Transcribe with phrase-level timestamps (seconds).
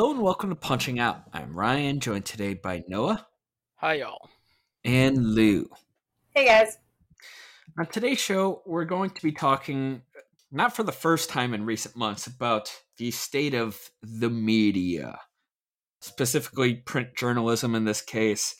[0.00, 1.24] Hello and welcome to Punching Out.
[1.30, 3.26] I'm Ryan, joined today by Noah
[3.74, 4.30] Hi, y'all.
[4.82, 5.68] and Lou.
[6.34, 6.78] Hey guys.
[7.78, 10.00] On today's show, we're going to be talking,
[10.50, 15.20] not for the first time in recent months, about the state of the media,
[16.00, 18.56] specifically print journalism in this case.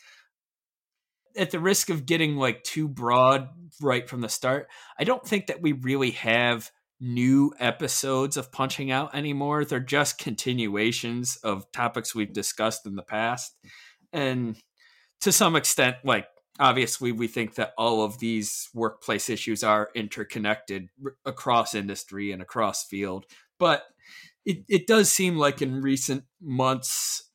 [1.39, 3.49] At the risk of getting like too broad
[3.81, 4.69] right from the start,
[4.99, 9.65] I don't think that we really have new episodes of Punching Out anymore.
[9.65, 13.57] They're just continuations of topics we've discussed in the past.
[14.13, 14.57] And
[15.23, 16.27] to some extent, like
[16.59, 20.89] obviously, we think that all of these workplace issues are interconnected
[21.25, 23.25] across industry and across field.
[23.59, 23.85] But
[24.45, 27.31] it, it does seem like in recent months,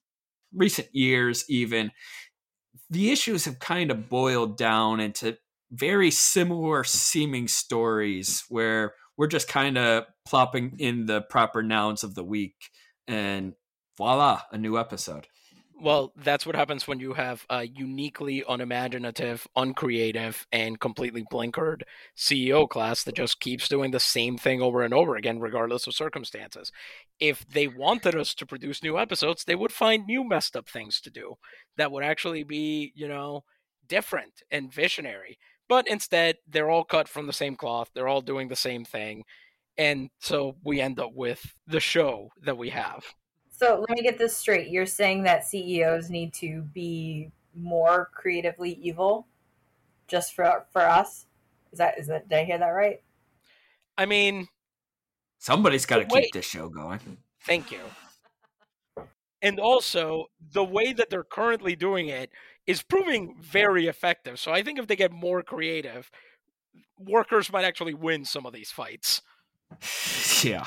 [0.53, 1.91] recent years, even,
[2.89, 5.37] the issues have kind of boiled down into
[5.71, 12.15] very similar seeming stories where we're just kind of plopping in the proper nouns of
[12.15, 12.55] the week
[13.07, 13.53] and
[13.97, 15.27] voila, a new episode.
[15.77, 21.81] Well, that's what happens when you have a uniquely unimaginative, uncreative, and completely blinkered
[22.15, 25.93] CEO class that just keeps doing the same thing over and over again, regardless of
[25.93, 26.71] circumstances.
[27.19, 31.01] If they wanted us to produce new episodes, they would find new messed up things
[31.01, 31.35] to do
[31.75, 33.43] that would actually be, you know,
[33.85, 35.37] different and visionary.
[35.67, 39.23] But instead, they're all cut from the same cloth, they're all doing the same thing.
[39.77, 43.03] And so we end up with the show that we have.
[43.49, 44.69] So let me get this straight.
[44.69, 49.27] You're saying that CEOs need to be more creatively evil
[50.07, 51.25] just for for us?
[51.71, 53.01] Is that is that did I hear that right?
[53.97, 54.47] I mean,
[55.45, 56.99] Somebody's got to keep this show going.
[57.43, 57.77] Thank you.
[59.43, 62.31] And also, the way that they're currently doing it
[62.67, 64.39] is proving very effective.
[64.39, 66.09] So I think if they get more creative,
[66.99, 69.21] workers might actually win some of these fights.
[70.43, 70.65] yeah.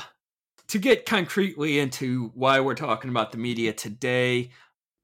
[0.69, 4.51] To get concretely into why we're talking about the media today,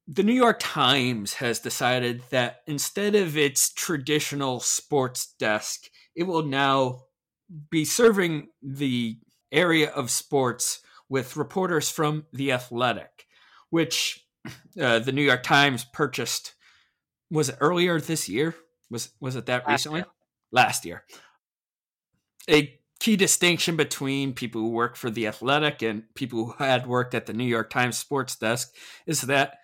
[0.06, 6.42] the New York Times has decided that instead of its traditional sports desk, it will
[6.42, 7.04] now
[7.70, 9.18] be serving the
[9.50, 13.26] area of sports with reporters from The Athletic,
[13.70, 14.26] which
[14.80, 16.54] uh, the New York Times purchased.
[17.34, 18.54] Was it earlier this year?
[18.90, 20.00] Was was it that Last recently?
[20.00, 20.06] year.
[20.52, 21.04] Last year.
[22.48, 27.14] A key distinction between people who work for the Athletic and people who had worked
[27.14, 28.72] at the New York Times sports desk
[29.06, 29.58] is that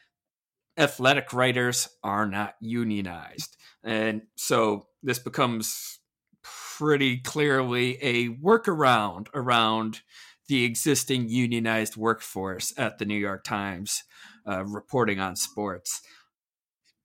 [0.77, 3.57] athletic writers are not unionized.
[3.85, 6.01] And so this becomes
[6.43, 10.01] pretty clearly a workaround around
[10.49, 14.03] the existing unionized workforce at the New York Times
[14.47, 16.01] uh, reporting on sports.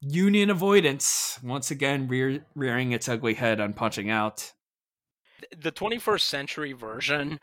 [0.02, 4.54] Union avoidance, once again, rear- rearing its ugly head on punching out.
[5.58, 7.40] The 21st century version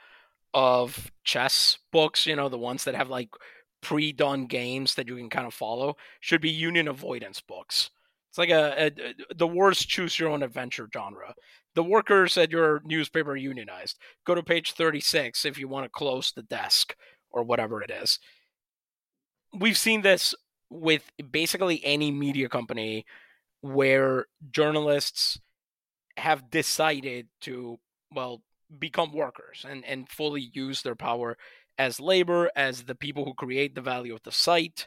[0.55, 3.31] of chess books, you know, the ones that have like
[3.81, 7.91] pre done games that you can kind of follow, should be union avoidance books.
[8.31, 11.35] It's like a, a the worst choose your own adventure genre.
[11.75, 13.99] The workers at your newspaper unionized.
[14.27, 16.95] Go to page 36 if you want to close the desk
[17.31, 18.19] or whatever it is.
[19.59, 20.35] We've seen this
[20.73, 23.05] with basically any media company
[23.61, 25.39] where journalists
[26.17, 27.79] have decided to,
[28.15, 28.43] well,
[28.79, 31.37] become workers and, and fully use their power
[31.79, 34.87] as labor, as the people who create the value of the site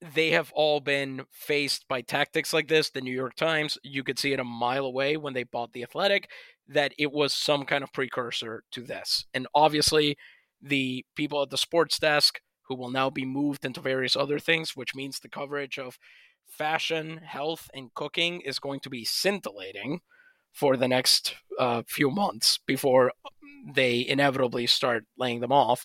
[0.00, 2.90] they have all been faced by tactics like this.
[2.90, 5.82] The New York Times, you could see it a mile away when they bought The
[5.82, 6.30] Athletic,
[6.68, 9.26] that it was some kind of precursor to this.
[9.34, 10.16] And obviously,
[10.62, 14.76] the people at the sports desk who will now be moved into various other things,
[14.76, 15.98] which means the coverage of
[16.46, 20.00] fashion, health, and cooking is going to be scintillating
[20.52, 23.12] for the next uh, few months before
[23.74, 25.84] they inevitably start laying them off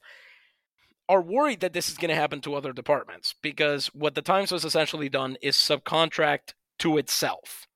[1.09, 4.51] are worried that this is going to happen to other departments because what the Times
[4.51, 7.67] has essentially done is subcontract to itself,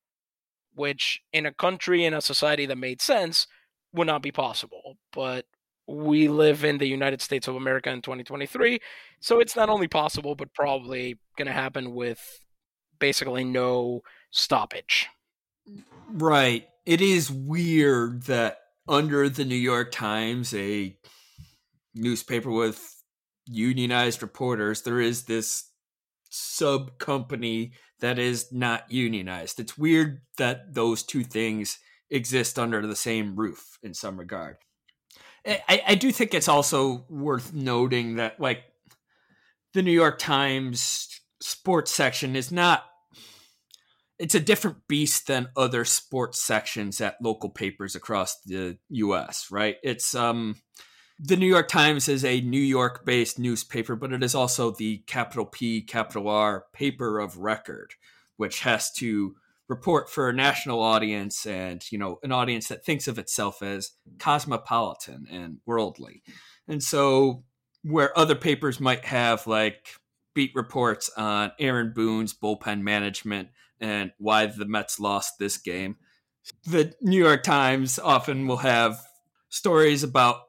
[0.73, 3.47] which in a country in a society that made sense
[3.93, 4.97] would not be possible.
[5.11, 5.45] But
[5.87, 8.79] we live in the United States of America in 2023,
[9.19, 12.41] so it's not only possible but probably going to happen with
[12.99, 14.01] basically no
[14.31, 15.07] stoppage.
[16.11, 16.67] Right.
[16.85, 20.97] It is weird that under the New York Times, a
[21.93, 23.03] newspaper with
[23.45, 25.71] unionized reporters, there is this
[26.29, 29.59] sub company that is not unionized.
[29.59, 31.79] It's weird that those two things
[32.09, 34.57] exist under the same roof in some regard.
[35.45, 38.63] I, I do think it's also worth noting that, like,
[39.73, 42.83] the New York Times sports section is not
[44.19, 49.77] it's a different beast than other sports sections at local papers across the US, right?
[49.83, 50.55] It's um
[51.19, 54.99] the New York Times is a New York based newspaper, but it is also the
[55.07, 57.93] capital P, capital R paper of record,
[58.37, 59.35] which has to
[59.67, 63.91] report for a national audience and, you know, an audience that thinks of itself as
[64.19, 66.23] cosmopolitan and worldly.
[66.67, 67.43] And so,
[67.83, 69.87] where other papers might have like
[70.33, 73.49] beat reports on Aaron Boone's bullpen management
[73.79, 75.97] and why the Mets lost this game,
[76.65, 78.99] the New York Times often will have
[79.49, 80.41] stories about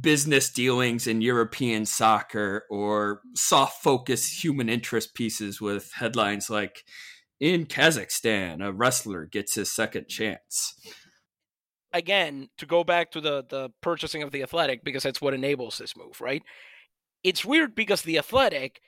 [0.00, 6.84] business dealings in European soccer or soft focus human interest pieces with headlines like
[7.40, 10.74] in Kazakhstan a wrestler gets his second chance.
[11.92, 15.78] Again, to go back to the the purchasing of the Athletic because that's what enables
[15.78, 16.42] this move, right?
[17.24, 18.80] It's weird because the Athletic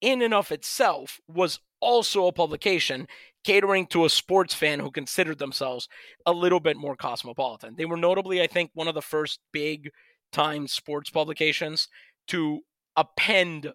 [0.00, 3.06] in and of itself was also a publication
[3.44, 5.88] catering to a sports fan who considered themselves
[6.26, 7.74] a little bit more cosmopolitan.
[7.76, 9.90] They were notably, I think, one of the first big
[10.32, 11.88] time sports publications
[12.28, 12.60] to
[12.96, 13.72] append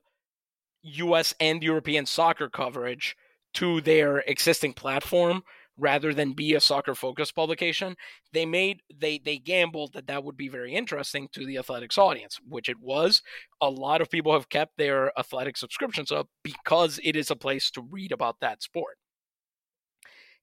[0.83, 3.15] US and European soccer coverage
[3.53, 5.43] to their existing platform
[5.77, 7.95] rather than be a soccer focused publication
[8.31, 12.39] they made they they gambled that that would be very interesting to the athletics audience
[12.47, 13.21] which it was.
[13.61, 17.71] A lot of people have kept their athletic subscriptions up because it is a place
[17.71, 18.97] to read about that sport.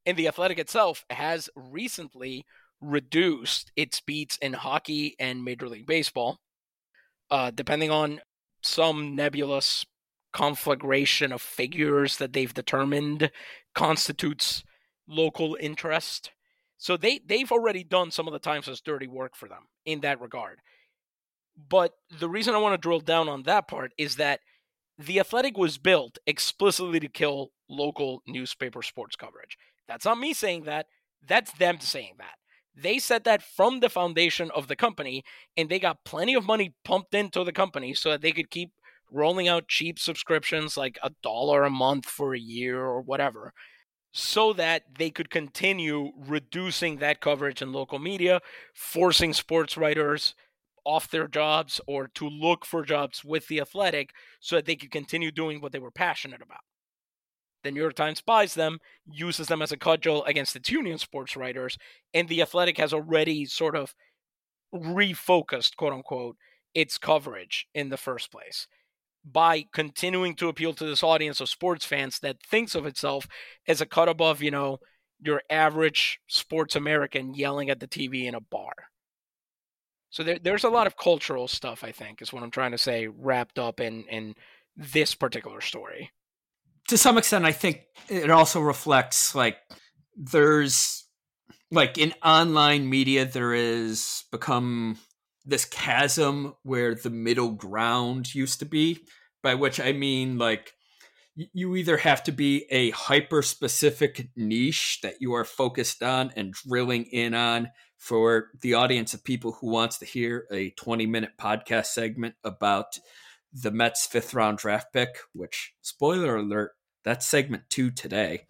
[0.06, 2.44] And the athletic itself has recently
[2.80, 6.38] reduced its beats in hockey and Major League Baseball,
[7.30, 8.20] uh, depending on
[8.62, 9.84] some nebulous
[10.32, 13.30] conflagration of figures that they've determined
[13.74, 14.64] constitutes
[15.08, 16.30] local interest.
[16.78, 20.00] So they they've already done some of the Times as dirty work for them in
[20.00, 20.60] that regard.
[21.68, 24.40] But the reason I want to drill down on that part is that
[24.98, 29.56] the Athletic was built explicitly to kill local newspaper sports coverage.
[29.88, 30.86] That's not me saying that.
[31.26, 32.34] That's them saying that.
[32.74, 35.24] They said that from the foundation of the company,
[35.56, 38.70] and they got plenty of money pumped into the company so that they could keep
[39.12, 43.52] rolling out cheap subscriptions like a dollar a month for a year or whatever,
[44.12, 48.40] so that they could continue reducing that coverage in local media,
[48.74, 50.34] forcing sports writers
[50.84, 54.10] off their jobs or to look for jobs with the athletic
[54.40, 56.60] so that they could continue doing what they were passionate about.
[57.62, 61.36] The New York Times buys them, uses them as a cudgel against its union sports
[61.36, 61.76] writers,
[62.14, 63.94] and The Athletic has already sort of
[64.74, 66.36] refocused, quote unquote,
[66.74, 68.66] its coverage in the first place
[69.24, 73.26] by continuing to appeal to this audience of sports fans that thinks of itself
[73.68, 74.78] as a cut above, you know,
[75.20, 78.72] your average sports American yelling at the TV in a bar.
[80.08, 82.78] So there, there's a lot of cultural stuff, I think, is what I'm trying to
[82.78, 84.34] say, wrapped up in in
[84.76, 86.10] this particular story
[86.90, 89.58] to some extent, I think it also reflects like
[90.16, 91.06] there's
[91.70, 94.98] like in online media there is become
[95.44, 98.98] this chasm where the middle ground used to be
[99.42, 100.74] by which i mean like
[101.34, 106.52] you either have to be a hyper specific niche that you are focused on and
[106.52, 111.32] drilling in on for the audience of people who wants to hear a 20 minute
[111.38, 112.98] podcast segment about
[113.52, 116.72] the Mets fifth round draft pick, which spoiler alert,
[117.04, 118.46] that's segment two today.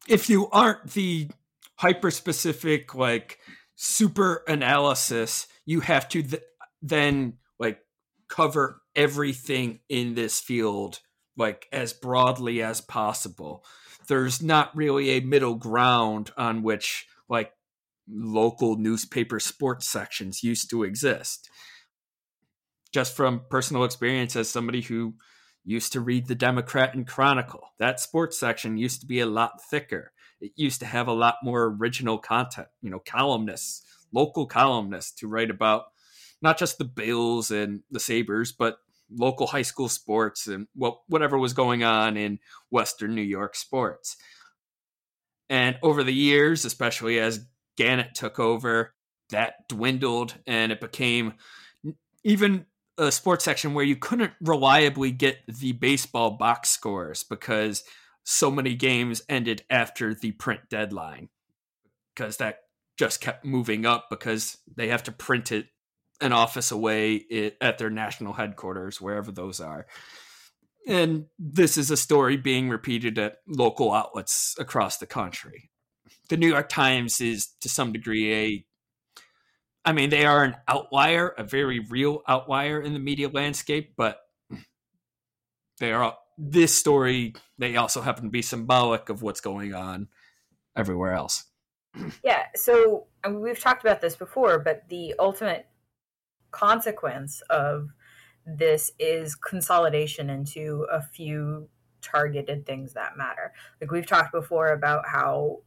[0.08, 1.28] if you aren't the
[1.76, 3.38] hyper specific, like
[3.74, 6.42] super analysis, you have to th-
[6.84, 7.80] then like
[8.28, 11.00] cover everything in this field
[11.36, 13.64] like as broadly as possible.
[14.06, 17.52] There's not really a middle ground on which like
[18.08, 21.48] local newspaper sports sections used to exist
[22.92, 25.14] just from personal experience as somebody who
[25.64, 27.70] used to read the Democrat and Chronicle.
[27.80, 30.12] That sports section used to be a lot thicker.
[30.40, 35.26] It used to have a lot more original content, you know, columnists, local columnists to
[35.26, 35.86] write about
[36.44, 38.76] not just the Bills and the Sabres, but
[39.10, 42.38] local high school sports and what whatever was going on in
[42.70, 44.16] Western New York sports.
[45.48, 47.46] And over the years, especially as
[47.76, 48.94] Gannett took over,
[49.30, 51.34] that dwindled and it became
[52.22, 52.66] even
[52.98, 57.84] a sports section where you couldn't reliably get the baseball box scores because
[58.22, 61.28] so many games ended after the print deadline
[62.14, 62.60] because that
[62.96, 65.66] just kept moving up because they have to print it
[66.24, 69.86] an office away it, at their national headquarters, wherever those are.
[70.86, 75.70] And this is a story being repeated at local outlets across the country.
[76.28, 78.66] The New York Times is to some degree a
[79.86, 84.18] I mean, they are an outlier, a very real outlier in the media landscape, but
[85.78, 90.08] they are this story, they also happen to be symbolic of what's going on
[90.74, 91.44] everywhere else.
[92.24, 95.66] Yeah, so I mean, we've talked about this before, but the ultimate
[96.54, 97.90] consequence of
[98.46, 101.68] this is consolidation into a few
[102.00, 103.52] targeted things that matter.
[103.80, 105.62] Like we've talked before about how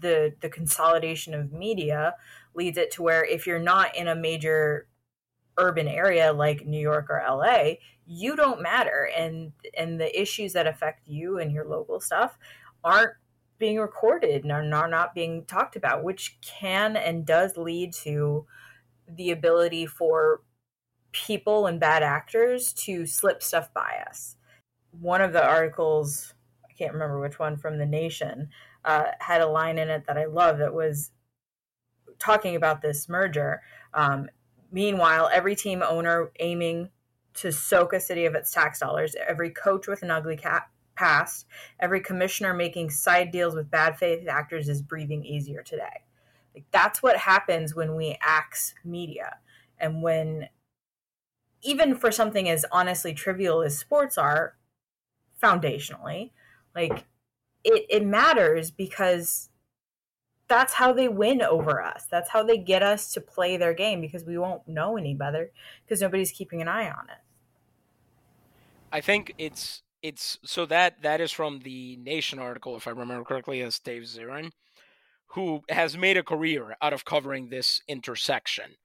[0.00, 2.14] the the consolidation of media
[2.54, 4.88] leads it to where if you're not in a major
[5.56, 7.74] urban area like New York or LA,
[8.06, 12.36] you don't matter and and the issues that affect you and your local stuff
[12.82, 13.14] aren't
[13.58, 18.44] being recorded and are not being talked about, which can and does lead to
[19.08, 20.40] the ability for
[21.12, 24.36] people and bad actors to slip stuff by us.
[24.90, 26.34] One of the articles,
[26.68, 28.48] I can't remember which one from The Nation,
[28.84, 31.10] uh, had a line in it that I love that was
[32.18, 33.62] talking about this merger.
[33.92, 34.28] Um,
[34.72, 36.90] meanwhile, every team owner aiming
[37.34, 40.38] to soak a city of its tax dollars, every coach with an ugly
[40.94, 41.46] past,
[41.80, 46.03] every commissioner making side deals with bad faith actors is breathing easier today.
[46.54, 49.38] Like that's what happens when we axe media.
[49.78, 50.48] And when
[51.62, 54.56] even for something as honestly trivial as sports are,
[55.42, 56.30] foundationally,
[56.74, 57.04] like
[57.64, 59.48] it, it matters because
[60.46, 62.06] that's how they win over us.
[62.10, 65.50] That's how they get us to play their game because we won't know any better
[65.84, 67.18] because nobody's keeping an eye on it.
[68.92, 73.24] I think it's it's so that that is from the Nation article, if I remember
[73.24, 74.52] correctly, as Dave Zirin,
[75.34, 78.76] who has made a career out of covering this intersection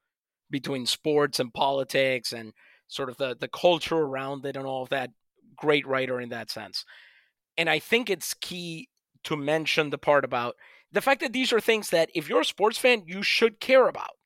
[0.49, 2.53] between sports and politics and
[2.87, 5.11] sort of the the culture around it and all of that.
[5.55, 6.85] Great writer in that sense.
[7.57, 8.89] And I think it's key
[9.25, 10.55] to mention the part about
[10.91, 13.87] the fact that these are things that if you're a sports fan, you should care
[13.87, 14.17] about.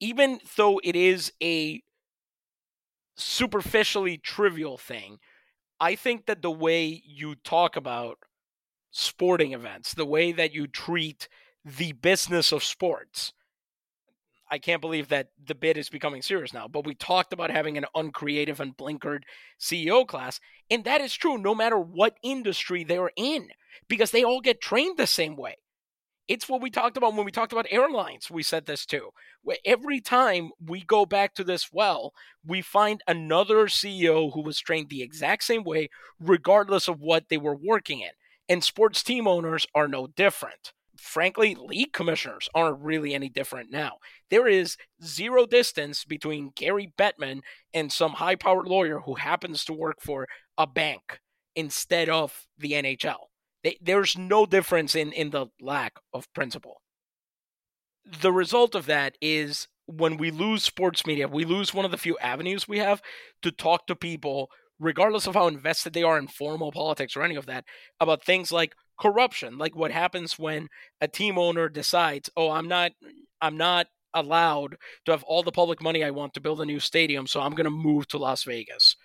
[0.00, 1.82] Even though it is a
[3.16, 5.18] superficially trivial thing,
[5.80, 8.18] I think that the way you talk about
[8.90, 11.28] sporting events, the way that you treat
[11.64, 13.32] the business of sports,
[14.48, 16.68] I can't believe that the bid is becoming serious now.
[16.68, 19.22] But we talked about having an uncreative and blinkered
[19.60, 20.38] CEO class.
[20.70, 23.48] And that is true no matter what industry they're in,
[23.88, 25.56] because they all get trained the same way.
[26.28, 28.30] It's what we talked about when we talked about airlines.
[28.30, 29.10] We said this too.
[29.64, 32.12] Every time we go back to this well,
[32.44, 35.88] we find another CEO who was trained the exact same way,
[36.20, 38.10] regardless of what they were working in.
[38.48, 40.72] And sports team owners are no different.
[40.96, 43.98] Frankly, league commissioners aren't really any different now.
[44.30, 47.40] There is zero distance between Gary Bettman
[47.74, 50.26] and some high powered lawyer who happens to work for
[50.56, 51.20] a bank
[51.54, 53.26] instead of the NHL.
[53.80, 56.82] There's no difference in, in the lack of principle.
[58.04, 61.98] The result of that is when we lose sports media, we lose one of the
[61.98, 63.02] few avenues we have
[63.42, 67.36] to talk to people, regardless of how invested they are in formal politics or any
[67.36, 67.64] of that,
[68.00, 70.68] about things like corruption, like what happens when
[71.00, 72.92] a team owner decides, "Oh, I'm not
[73.40, 76.80] I'm not allowed to have all the public money I want to build a new
[76.80, 78.96] stadium, so I'm going to move to Las Vegas."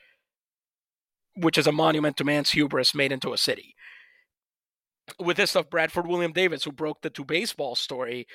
[1.35, 3.75] Which is a monument to man's hubris made into a city
[5.19, 8.27] with this stuff, Bradford William Davis, who broke the two baseball story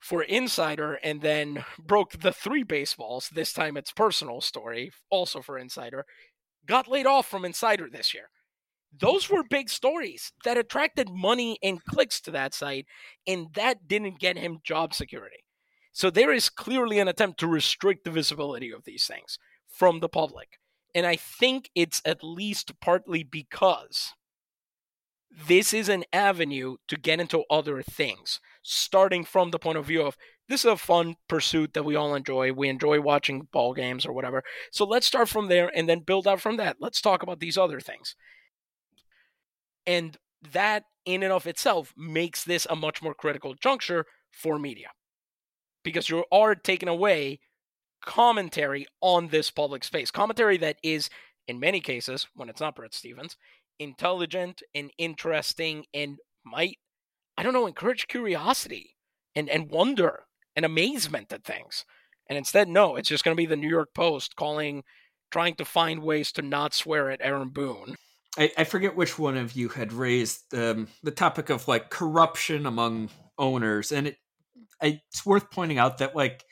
[0.00, 5.58] for Insider and then broke the three baseballs, this time it's personal story, also for
[5.58, 6.04] Insider,
[6.66, 8.30] got laid off from Insider this year.
[8.96, 12.86] Those were big stories that attracted money and clicks to that site,
[13.26, 15.44] and that didn't get him job security.
[15.92, 19.38] So there is clearly an attempt to restrict the visibility of these things
[19.68, 20.58] from the public.
[20.94, 24.12] And I think it's at least partly because
[25.48, 30.02] this is an avenue to get into other things, starting from the point of view
[30.02, 32.52] of this is a fun pursuit that we all enjoy.
[32.52, 34.42] We enjoy watching ball games or whatever.
[34.70, 36.76] So let's start from there and then build out from that.
[36.80, 38.16] Let's talk about these other things.
[39.86, 40.16] And
[40.52, 44.88] that, in and of itself, makes this a much more critical juncture for media
[45.84, 47.40] because you are taking away
[48.04, 50.10] commentary on this public space.
[50.10, 51.08] Commentary that is,
[51.46, 53.36] in many cases, when it's not Bret Stephens,
[53.78, 56.78] intelligent and interesting and might,
[57.36, 58.96] I don't know, encourage curiosity
[59.34, 60.24] and, and wonder
[60.56, 61.84] and amazement at things.
[62.28, 64.84] And instead, no, it's just going to be the New York Post calling,
[65.30, 67.96] trying to find ways to not swear at Aaron Boone.
[68.38, 72.64] I, I forget which one of you had raised um, the topic of like corruption
[72.64, 74.16] among owners, and it
[74.80, 76.44] it's worth pointing out that like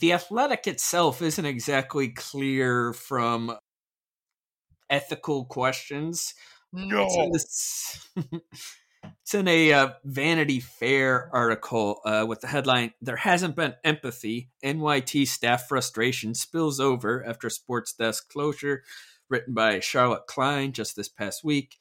[0.00, 3.56] the athletic itself isn't exactly clear from
[4.90, 6.34] ethical questions.
[6.72, 7.06] No.
[7.32, 8.40] It's in,
[9.24, 14.50] it's in a uh, Vanity Fair article uh, with the headline There hasn't been empathy.
[14.62, 18.82] NYT staff frustration spills over after sports desk closure,
[19.30, 21.76] written by Charlotte Klein just this past week.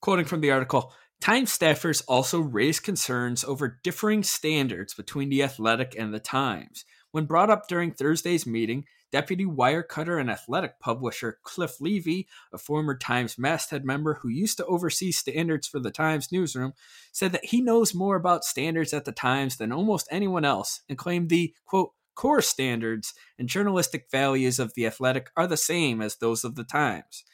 [0.00, 5.96] Quoting from the article Time staffers also raised concerns over differing standards between the Athletic
[5.98, 6.84] and the Times.
[7.10, 12.96] When brought up during Thursday's meeting, deputy wirecutter and athletic publisher Cliff Levy, a former
[12.96, 16.72] Times masthead member who used to oversee standards for the Times newsroom,
[17.12, 20.98] said that he knows more about standards at the Times than almost anyone else and
[20.98, 26.16] claimed the, quote, core standards and journalistic values of the athletic are the same as
[26.16, 27.24] those of the Times.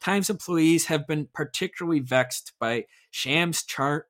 [0.00, 4.06] Times employees have been particularly vexed by Shams Char-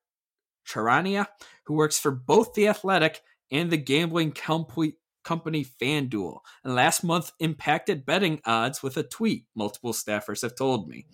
[0.67, 1.27] Charania,
[1.65, 4.95] who works for both the Athletic and the gambling company
[5.27, 11.07] FanDuel, and last month impacted betting odds with a tweet, multiple staffers have told me.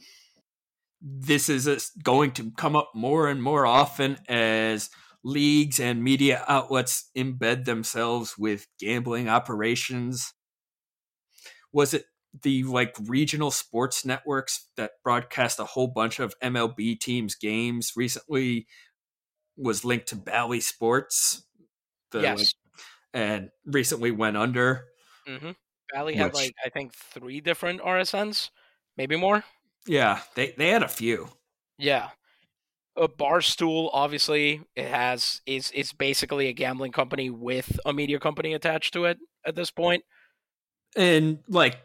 [1.01, 4.91] This is going to come up more and more often as
[5.25, 10.33] leagues and media outlets embed themselves with gambling operations.
[11.73, 12.05] Was it
[12.43, 18.67] the like regional sports networks that broadcast a whole bunch of MLB teams games recently
[19.57, 21.45] was linked to Bally Sports.
[22.11, 22.39] The, yes.
[22.39, 22.47] Like,
[23.13, 24.87] and recently went under.
[25.29, 25.51] Mm-hmm.
[25.93, 28.51] Bally had like I think three different RSNs,
[28.97, 29.45] maybe more.
[29.87, 31.29] Yeah, they they had a few.
[31.79, 32.11] Yeah,
[32.97, 38.55] a Barstool obviously it has is is basically a gambling company with a media company
[38.55, 40.05] attached to it at this point.
[40.97, 41.79] And like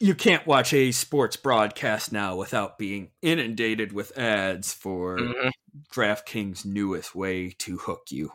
[0.00, 5.48] you can't watch a sports broadcast now without being inundated with ads for mm-hmm.
[5.92, 8.32] DraftKings' newest way to hook you.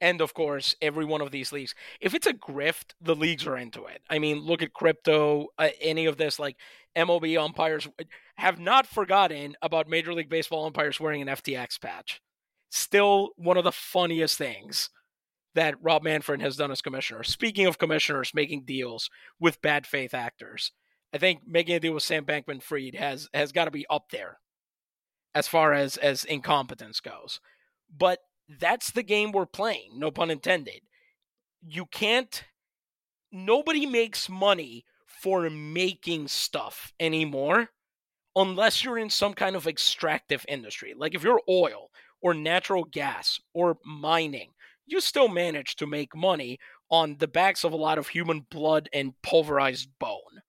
[0.00, 3.56] And of course, every one of these leagues, if it's a grift, the leagues are
[3.56, 4.02] into it.
[4.08, 6.56] I mean, look at crypto, uh, any of this, like
[6.96, 7.86] MLB umpires
[8.36, 12.20] have not forgotten about Major League Baseball umpires wearing an FTX patch.
[12.70, 14.90] Still one of the funniest things
[15.54, 17.22] that Rob Manfred has done as commissioner.
[17.22, 20.72] Speaking of commissioners making deals with bad faith actors,
[21.12, 24.10] I think making a deal with Sam Bankman Fried has has got to be up
[24.10, 24.38] there
[25.34, 27.40] as far as as incompetence goes.
[27.94, 28.20] But
[28.58, 30.80] that's the game we're playing, no pun intended.
[31.62, 32.44] You can't
[33.32, 37.68] nobody makes money for making stuff anymore
[38.34, 40.94] unless you're in some kind of extractive industry.
[40.96, 41.90] Like if you're oil
[42.22, 44.50] or natural gas or mining,
[44.86, 46.58] you still manage to make money
[46.90, 50.42] on the backs of a lot of human blood and pulverized bone.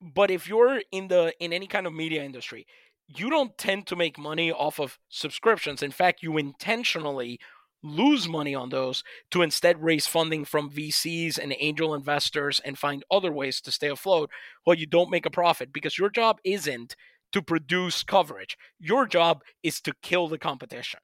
[0.00, 2.66] But if you're in the in any kind of media industry,
[3.08, 5.82] you don't tend to make money off of subscriptions.
[5.82, 7.40] In fact, you intentionally
[7.82, 13.04] lose money on those to instead raise funding from VCs and angel investors and find
[13.10, 14.30] other ways to stay afloat
[14.64, 16.96] while you don't make a profit because your job isn't
[17.32, 18.56] to produce coverage.
[18.78, 21.00] Your job is to kill the competition.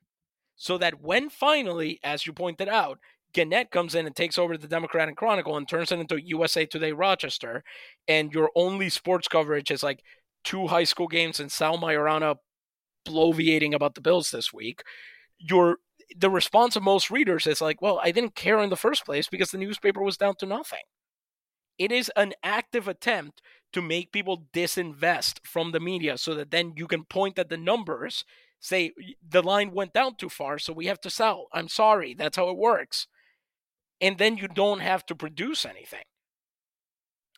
[0.57, 2.99] So that when finally, as you pointed out,
[3.33, 6.93] Gannett comes in and takes over the Democratic Chronicle and turns it into USA Today
[6.93, 7.65] Rochester,
[8.07, 10.03] and your only sports coverage is like
[10.45, 12.37] two high school games and Sal Maiorana
[13.07, 14.83] bloviating about the Bills this week,
[15.39, 15.79] your
[16.17, 19.27] the response of most readers is like, well, I didn't care in the first place
[19.29, 20.83] because the newspaper was down to nothing.
[21.79, 23.41] It is an active attempt
[23.73, 27.57] to make people disinvest from the media so that then you can point at the
[27.57, 28.25] numbers,
[28.61, 28.93] say
[29.27, 31.49] the line went down too far, so we have to sell.
[31.53, 33.09] I'm sorry, that's how it works.
[34.01, 36.05] And then you don't have to produce anything.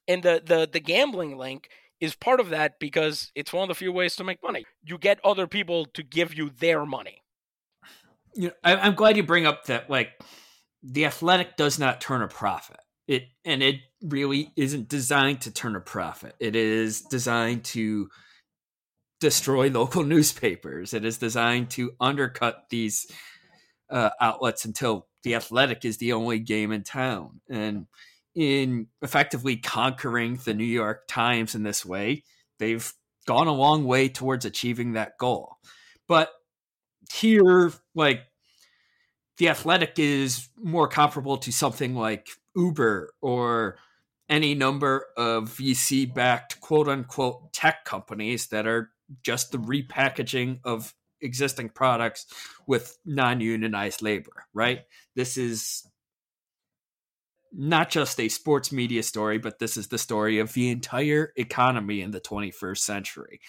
[0.07, 3.75] And the the the gambling link is part of that because it's one of the
[3.75, 4.65] few ways to make money.
[4.85, 7.23] You get other people to give you their money.
[8.35, 10.11] You know, I, am glad you bring up that like
[10.83, 12.79] the athletic does not turn a profit.
[13.09, 16.35] It and it really isn't designed to turn a profit.
[16.39, 18.09] It is designed to
[19.21, 20.93] destroy local newspapers.
[20.93, 23.07] It is designed to undercut these
[23.91, 27.41] uh, outlets until the athletic is the only game in town.
[27.49, 27.87] And
[28.37, 32.23] in effectively conquering the New York Times in this way.
[32.59, 32.93] They've
[33.27, 35.57] gone a long way towards achieving that goal.
[36.07, 36.31] But
[37.13, 38.21] here, like,
[39.39, 43.79] the athletic is more comparable to something like Uber or
[44.29, 48.91] any number of VC backed quote unquote tech companies that are
[49.23, 52.27] just the repackaging of existing products
[52.67, 54.81] with non unionized labor, right?
[55.15, 55.87] This is
[57.53, 62.01] not just a sports media story, but this is the story of the entire economy
[62.01, 63.41] in the 21st century.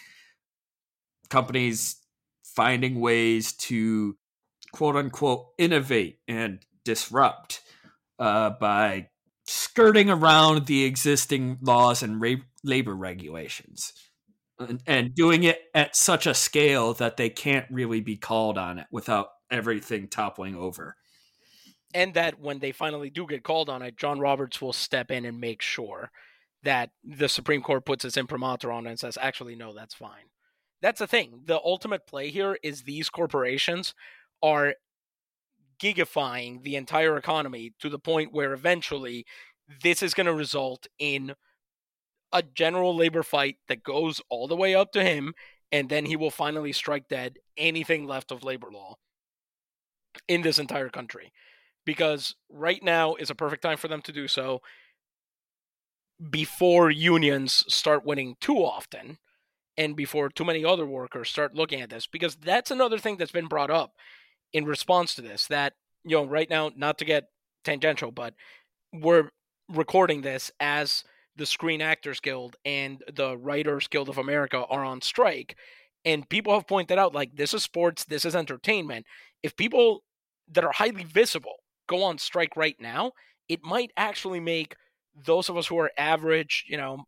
[1.29, 1.97] Companies
[2.43, 4.17] finding ways to
[4.71, 7.61] quote unquote innovate and disrupt
[8.19, 9.09] uh, by
[9.45, 13.93] skirting around the existing laws and ra- labor regulations
[14.59, 18.79] and, and doing it at such a scale that they can't really be called on
[18.79, 20.96] it without everything toppling over.
[21.97, 25.25] And that when they finally do get called on it, John Roberts will step in
[25.25, 26.11] and make sure
[26.61, 30.29] that the Supreme Court puts its imprimatur on it and says, actually, no, that's fine.
[30.79, 31.41] That's the thing.
[31.45, 33.95] The ultimate play here is these corporations
[34.43, 34.75] are
[35.81, 39.25] gigifying the entire economy to the point where eventually
[39.81, 41.33] this is going to result in
[42.31, 45.33] a general labor fight that goes all the way up to him,
[45.71, 48.97] and then he will finally strike dead anything left of labor law
[50.27, 51.31] in this entire country.
[51.87, 54.61] Because right now is a perfect time for them to do so
[56.29, 59.19] before unions start winning too often
[59.77, 62.05] and before too many other workers start looking at this.
[62.05, 63.93] Because that's another thing that's been brought up
[64.51, 65.73] in response to this that,
[66.03, 67.29] you know, right now, not to get
[67.63, 68.33] tangential, but
[68.91, 69.29] we're
[69.69, 71.05] recording this as
[71.37, 75.55] the Screen Actors Guild and the Writers Guild of America are on strike.
[76.03, 79.05] And people have pointed out, like, this is sports, this is entertainment.
[79.41, 80.03] If people
[80.51, 83.11] that are highly visible go on strike right now,
[83.49, 84.75] it might actually make
[85.25, 87.05] those of us who are average, you know,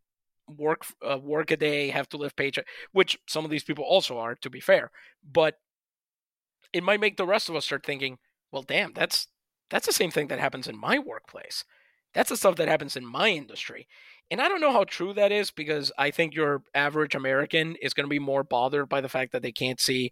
[0.47, 4.17] work uh, work a day, have to live paycheck, which some of these people also
[4.17, 4.91] are, to be fair.
[5.23, 5.55] But
[6.73, 8.17] it might make the rest of us start thinking,
[8.51, 9.27] well, damn, that's
[9.69, 11.63] that's the same thing that happens in my workplace.
[12.13, 13.87] That's the stuff that happens in my industry.
[14.31, 17.93] And I don't know how true that is because I think your average American is
[17.93, 20.11] going to be more bothered by the fact that they can't see.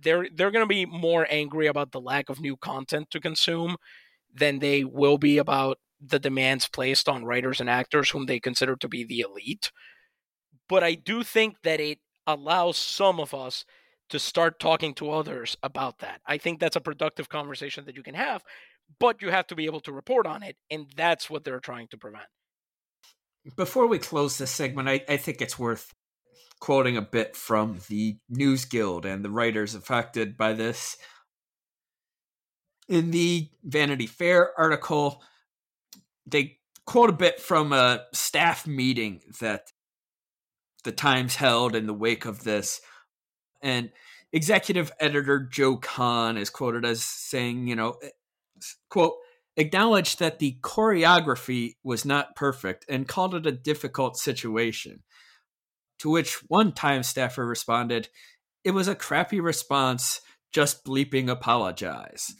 [0.00, 3.76] They're they're going to be more angry about the lack of new content to consume
[4.34, 8.76] than they will be about the demands placed on writers and actors whom they consider
[8.76, 9.70] to be the elite.
[10.68, 13.64] But I do think that it allows some of us
[14.10, 16.20] to start talking to others about that.
[16.26, 18.42] I think that's a productive conversation that you can have,
[18.98, 20.56] but you have to be able to report on it.
[20.70, 22.26] And that's what they're trying to prevent.
[23.56, 25.92] Before we close this segment, I, I think it's worth
[26.60, 30.96] quoting a bit from the News Guild and the writers affected by this.
[32.88, 35.22] In the Vanity Fair article,
[36.26, 39.72] they quote a bit from a staff meeting that
[40.84, 42.80] the Times held in the wake of this.
[43.62, 43.90] And
[44.32, 48.10] executive editor Joe Kahn is quoted as saying, you know, eh,
[48.90, 49.14] quote,
[49.56, 55.02] acknowledged that the choreography was not perfect and called it a difficult situation.
[56.00, 58.08] To which one time staffer responded,
[58.62, 60.20] It was a crappy response,
[60.52, 62.34] just bleeping apologize.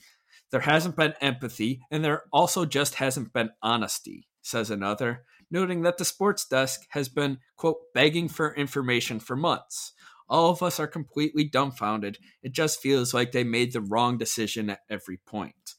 [0.54, 5.98] There hasn't been empathy, and there also just hasn't been honesty, says another, noting that
[5.98, 9.94] the sports desk has been, quote, begging for information for months.
[10.28, 12.18] All of us are completely dumbfounded.
[12.40, 15.74] It just feels like they made the wrong decision at every point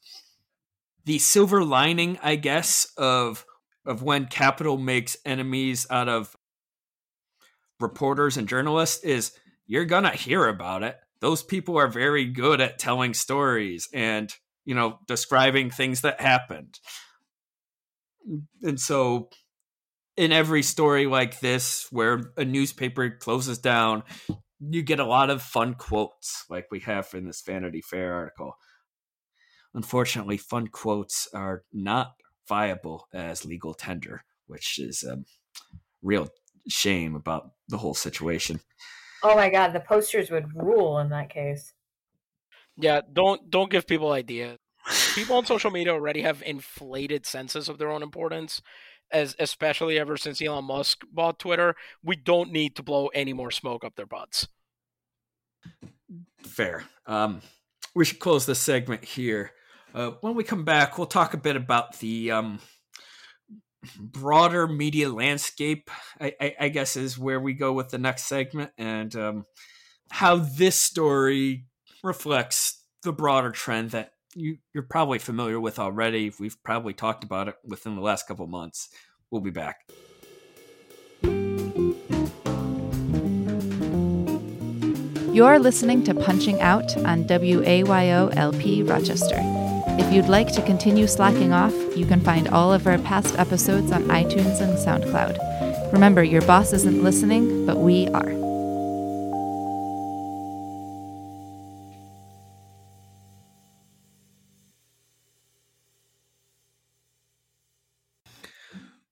[1.06, 3.46] the silver lining, I guess, of
[3.86, 6.36] of when Capital makes enemies out of
[7.80, 9.32] reporters and journalists is
[9.68, 10.98] you're gonna hear about it.
[11.22, 14.34] Those people are very good at telling stories and
[14.66, 16.80] you know describing things that happened.
[18.64, 19.30] And so
[20.18, 24.04] in every story like this where a newspaper closes down,
[24.60, 28.54] you get a lot of fun quotes like we have in this Vanity Fair article.
[29.74, 32.14] Unfortunately, fun quotes are not
[32.48, 35.18] viable as legal tender, which is a
[36.02, 36.30] real
[36.68, 38.62] shame about the whole situation.
[39.22, 41.74] Oh my god, the posters would rule in that case.
[42.78, 44.58] Yeah, don't don't give people ideas.
[45.16, 48.62] People on social media already have inflated senses of their own importance,
[49.12, 51.76] as especially ever since Elon Musk bought Twitter.
[52.04, 54.48] We don't need to blow any more smoke up their butts.
[56.44, 56.84] Fair.
[57.08, 57.42] Um,
[57.96, 59.52] we should close this segment here.
[59.94, 62.60] Uh, when we come back, we'll talk a bit about the um,
[63.98, 65.90] broader media landscape.
[66.20, 69.46] I, I, I, guess is where we go with the next segment, and um,
[70.12, 71.66] how this story
[72.06, 76.32] reflects the broader trend that you, you're probably familiar with already.
[76.40, 78.90] We've probably talked about it within the last couple months.
[79.32, 79.82] We'll be back.
[85.34, 89.38] You're listening to Punching Out on WAYOLP Rochester.
[89.98, 93.92] If you'd like to continue slacking off, you can find all of our past episodes
[93.92, 95.92] on iTunes and SoundCloud.
[95.92, 98.45] Remember, your boss isn't listening, but we are.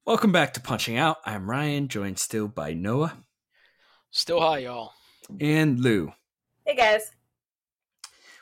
[0.05, 1.19] Welcome back to Punching Out.
[1.25, 3.23] I'm Ryan, joined still by Noah.
[4.11, 4.91] Still hi, y'all.
[5.39, 6.11] And Lou.
[6.65, 7.09] Hey, guys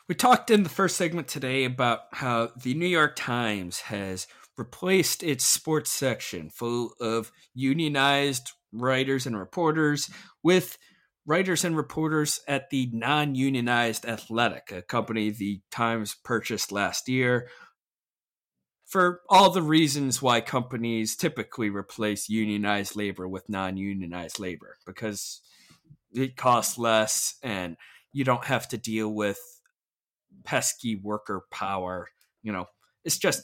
[0.07, 4.25] We talked in the first segment today about how the New York Times has
[4.57, 10.09] replaced its sports section full of unionized writers and reporters
[10.41, 10.79] with
[11.27, 17.49] writers and reporters at the non unionized Athletic, a company the Times purchased last year.
[18.91, 25.39] For all the reasons why companies typically replace unionized labor with non unionized labor, because
[26.13, 27.77] it costs less and
[28.11, 29.39] you don't have to deal with
[30.43, 32.09] pesky worker power.
[32.43, 32.65] You know,
[33.05, 33.43] it's just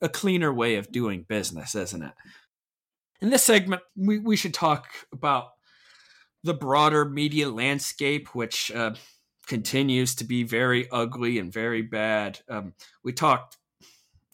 [0.00, 2.14] a cleaner way of doing business, isn't it?
[3.20, 5.50] In this segment, we, we should talk about
[6.42, 8.94] the broader media landscape, which uh,
[9.46, 12.40] continues to be very ugly and very bad.
[12.48, 13.58] Um, we talked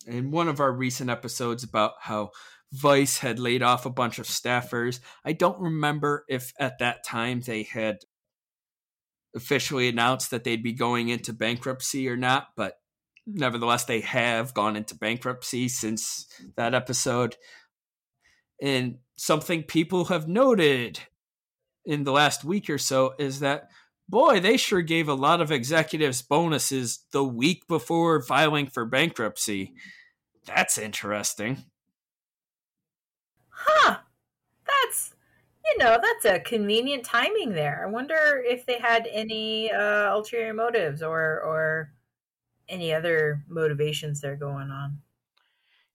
[0.06, 2.30] in one of our recent episodes about how
[2.72, 5.00] Vice had laid off a bunch of staffers.
[5.24, 7.98] I don't remember if at that time they had
[9.34, 12.74] officially announced that they'd be going into bankruptcy or not, but
[13.26, 17.36] nevertheless, they have gone into bankruptcy since that episode.
[18.62, 21.00] And something people have noted
[21.84, 23.68] in the last week or so is that
[24.08, 29.74] boy, they sure gave a lot of executives bonuses the week before filing for bankruptcy.
[30.46, 31.64] That's interesting.
[33.48, 33.98] Huh.
[34.66, 35.14] That's
[35.64, 37.84] you know, that's a convenient timing there.
[37.86, 41.92] I wonder if they had any uh, ulterior motives or or
[42.68, 44.98] any other motivations there going on.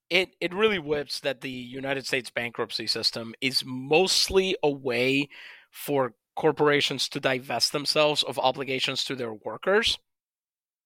[0.10, 5.30] It it really whips that the United States bankruptcy system is mostly a way
[5.70, 10.00] for corporations to divest themselves of obligations to their workers.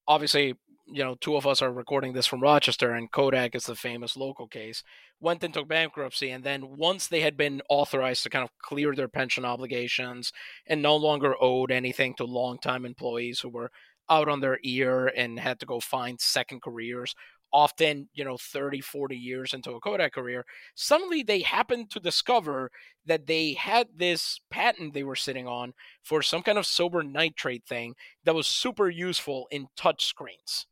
[0.08, 0.56] Obviously,
[0.88, 4.18] you know, two of us are recording this from Rochester, and Kodak is the famous
[4.18, 4.82] local case,
[5.20, 6.32] went into bankruptcy.
[6.32, 10.34] And then once they had been authorized to kind of clear their pension obligations
[10.66, 13.70] and no longer owed anything to longtime employees who were
[14.10, 17.14] out on their ear and had to go find second careers,
[17.54, 22.72] often, you know, 30, 40 years into a Kodak career, suddenly they happened to discover
[23.06, 27.66] that they had this patent they were sitting on for some kind of silver nitrate
[27.66, 30.66] thing that was super useful in touch screens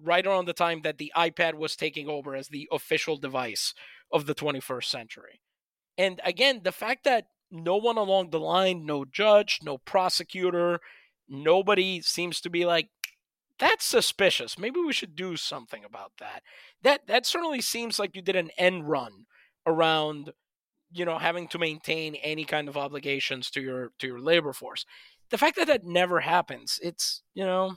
[0.00, 3.74] right around the time that the iPad was taking over as the official device
[4.12, 5.40] of the 21st century.
[5.96, 10.80] And again, the fact that no one along the line, no judge, no prosecutor,
[11.28, 12.88] nobody seems to be like,
[13.58, 14.58] that's suspicious.
[14.58, 16.42] Maybe we should do something about that.
[16.82, 19.26] That that certainly seems like you did an end run
[19.66, 20.32] around,
[20.90, 24.84] you know, having to maintain any kind of obligations to your to your labor force.
[25.30, 27.76] The fact that that never happens, it's you know,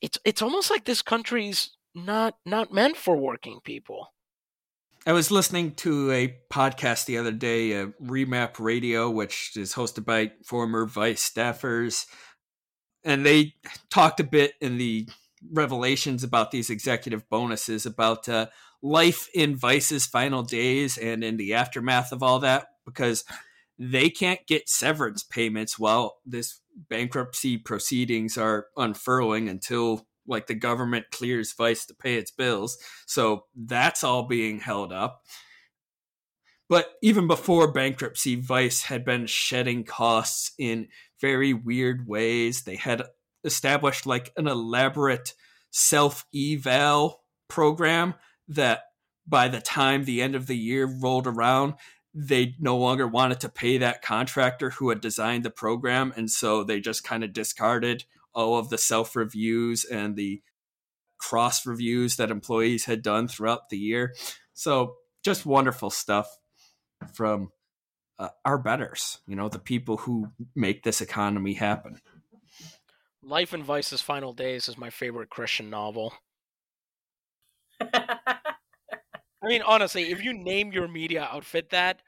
[0.00, 4.12] it's it's almost like this country's not not meant for working people.
[5.04, 10.04] I was listening to a podcast the other day, uh, Remap Radio, which is hosted
[10.04, 12.06] by former Vice staffers,
[13.04, 13.54] and they
[13.90, 15.08] talked a bit in the
[15.50, 18.46] revelations about these executive bonuses about uh,
[18.82, 23.24] life in Vice's final days and in the aftermath of all that, because
[23.78, 31.06] they can't get severance payments while this bankruptcy proceedings are unfurling until like the government
[31.10, 32.78] clears Vice to pay its bills.
[33.06, 35.22] So that's all being held up.
[36.68, 40.88] But even before bankruptcy, Vice had been shedding costs in
[41.22, 42.64] very weird ways.
[42.64, 43.04] They had
[43.44, 45.32] established like an elaborate
[45.70, 48.14] self eval program
[48.48, 48.82] that
[49.26, 51.74] by the time the end of the year rolled around,
[52.12, 56.12] they no longer wanted to pay that contractor who had designed the program.
[56.16, 58.04] And so they just kind of discarded
[58.34, 60.42] all of the self reviews and the
[61.18, 64.14] cross reviews that employees had done throughout the year.
[64.54, 66.28] So just wonderful stuff
[67.14, 67.50] from
[68.18, 72.00] uh, our betters, you know, the people who make this economy happen.
[73.22, 76.12] Life and Vice's Final Days is my favorite Christian novel.
[77.80, 82.02] I mean, honestly, if you name your media outfit that,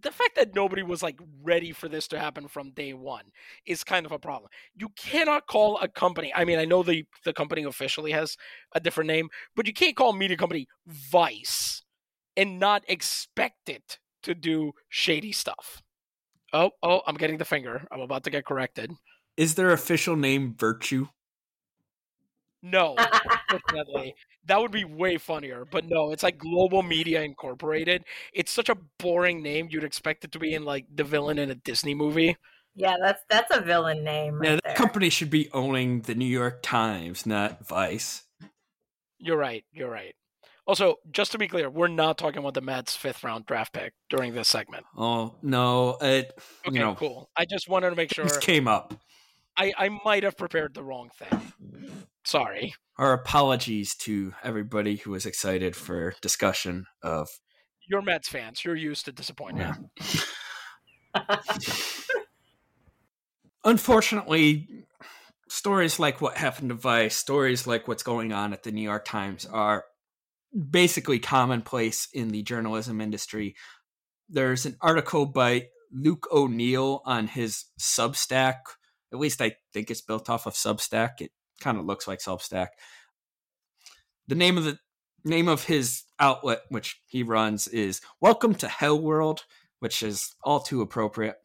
[0.00, 3.24] the fact that nobody was like ready for this to happen from day one
[3.64, 4.50] is kind of a problem.
[4.74, 6.32] You cannot call a company.
[6.34, 8.36] I mean, I know the the company officially has
[8.74, 11.82] a different name, but you can't call a media company Vice
[12.36, 15.82] and not expect it to do shady stuff.
[16.52, 17.86] Oh, oh, I'm getting the finger.
[17.90, 18.92] I'm about to get corrected.
[19.36, 21.08] Is their official name Virtue?
[22.62, 22.96] No,
[23.50, 24.14] definitely.
[24.46, 25.66] That would be way funnier.
[25.70, 28.04] But no, it's like Global Media Incorporated.
[28.32, 29.68] It's such a boring name.
[29.70, 32.36] You'd expect it to be in like the villain in a Disney movie.
[32.74, 34.40] Yeah, that's that's a villain name.
[34.40, 38.22] Right yeah, the company should be owning the New York Times, not Vice.
[39.18, 39.64] You're right.
[39.72, 40.14] You're right.
[40.66, 43.92] Also, just to be clear, we're not talking about the Mets' fifth round draft pick
[44.08, 44.86] during this segment.
[44.96, 45.98] Oh no!
[46.00, 46.32] It,
[46.66, 47.28] okay, you know, cool.
[47.36, 48.94] I just wanted to make sure this came up.
[49.56, 51.52] I, I might have prepared the wrong thing.
[52.24, 52.74] Sorry.
[52.96, 57.28] Our apologies to everybody who was excited for discussion of.
[57.88, 58.64] You're Mets fans.
[58.64, 59.76] You're used to disappointment.
[61.14, 61.38] Yeah.
[63.64, 64.86] Unfortunately,
[65.48, 69.04] stories like what happened to Vice, stories like what's going on at the New York
[69.04, 69.84] Times are
[70.54, 73.56] basically commonplace in the journalism industry.
[74.28, 78.56] There's an article by Luke O'Neill on his Substack.
[79.12, 81.20] At least I think it's built off of Substack.
[81.20, 82.68] It kind of looks like Substack.
[84.26, 84.78] The name of the
[85.24, 89.44] name of his outlet, which he runs, is Welcome to Hell World,
[89.80, 91.36] which is all too appropriate.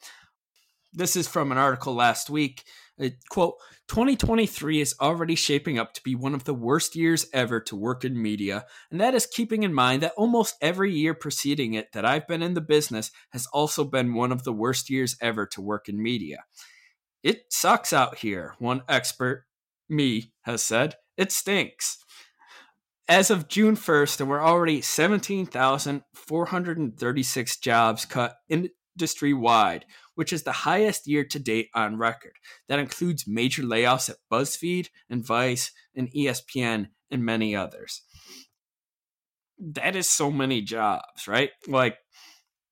[0.94, 2.64] This is from an article last week.
[3.00, 3.56] It, quote
[3.88, 8.04] 2023 is already shaping up to be one of the worst years ever to work
[8.04, 12.04] in media and that is keeping in mind that almost every year preceding it that
[12.04, 15.62] i've been in the business has also been one of the worst years ever to
[15.62, 16.46] work in media.
[17.24, 19.46] It sucks out here one expert
[19.88, 20.96] me has said.
[21.18, 21.98] It stinks.
[23.08, 29.86] As of June 1st, there were already 17,436 jobs cut industry wide,
[30.20, 32.34] which is the highest year to date on record.
[32.68, 38.02] That includes major layoffs at BuzzFeed and Vice and ESPN and many others.
[39.58, 41.52] That is so many jobs, right?
[41.70, 42.00] Like,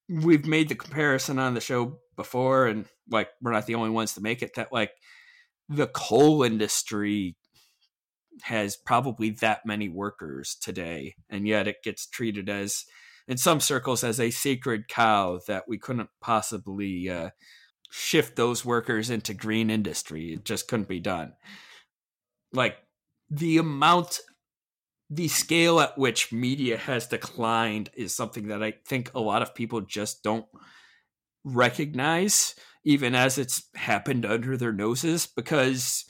[0.10, 4.14] we've made the comparison on the show before, and like, we're not the only ones
[4.16, 4.92] to make it that, like,
[5.70, 7.38] the coal industry
[8.42, 12.84] has probably that many workers today, and yet it gets treated as,
[13.28, 17.30] in some circles, as a sacred cow that we couldn't possibly uh,
[17.92, 20.34] shift those workers into green industry.
[20.34, 21.34] It just couldn't be done.
[22.54, 22.78] Like
[23.30, 24.22] the amount,
[25.10, 29.56] the scale at which media has declined is something that I think a lot of
[29.56, 30.46] people just don't
[31.44, 36.06] recognize, even as it's happened under their noses, because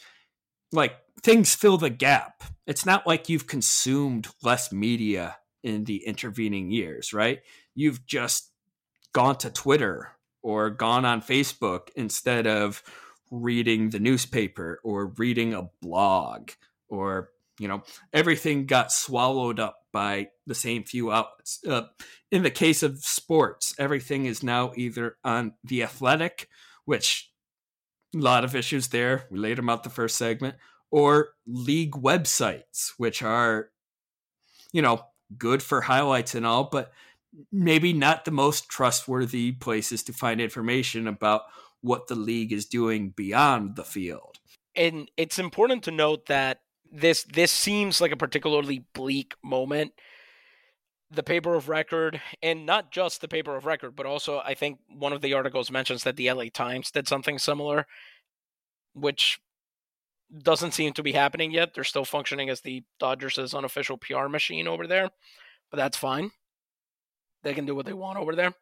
[0.72, 2.44] like things fill the gap.
[2.68, 7.42] It's not like you've consumed less media in the intervening years, right?
[7.76, 8.52] You've just
[9.14, 10.12] gone to Twitter
[10.44, 12.84] or gone on Facebook instead of
[13.32, 16.52] reading the newspaper or reading a blog
[16.88, 21.84] or you know everything got swallowed up by the same few outlets uh,
[22.32, 26.48] in the case of sports everything is now either on the athletic
[26.86, 27.32] which
[28.16, 30.56] a lot of issues there we laid them out the first segment
[30.92, 33.70] or league websites which are
[34.72, 35.02] you know
[35.38, 36.92] good for highlights and all but
[37.52, 41.44] maybe not the most trustworthy places to find information about
[41.82, 44.38] what the league is doing beyond the field.
[44.76, 46.62] And it's important to note that
[46.92, 49.94] this this seems like a particularly bleak moment.
[51.10, 54.80] The paper of record, and not just the paper of record, but also I think
[54.90, 57.88] one of the articles mentions that the LA Times did something similar,
[58.94, 59.40] which
[60.44, 61.74] doesn't seem to be happening yet.
[61.74, 65.10] They're still functioning as the Dodgers' unofficial PR machine over there,
[65.72, 66.32] but that's fine.
[67.44, 68.54] They can do what they want over there.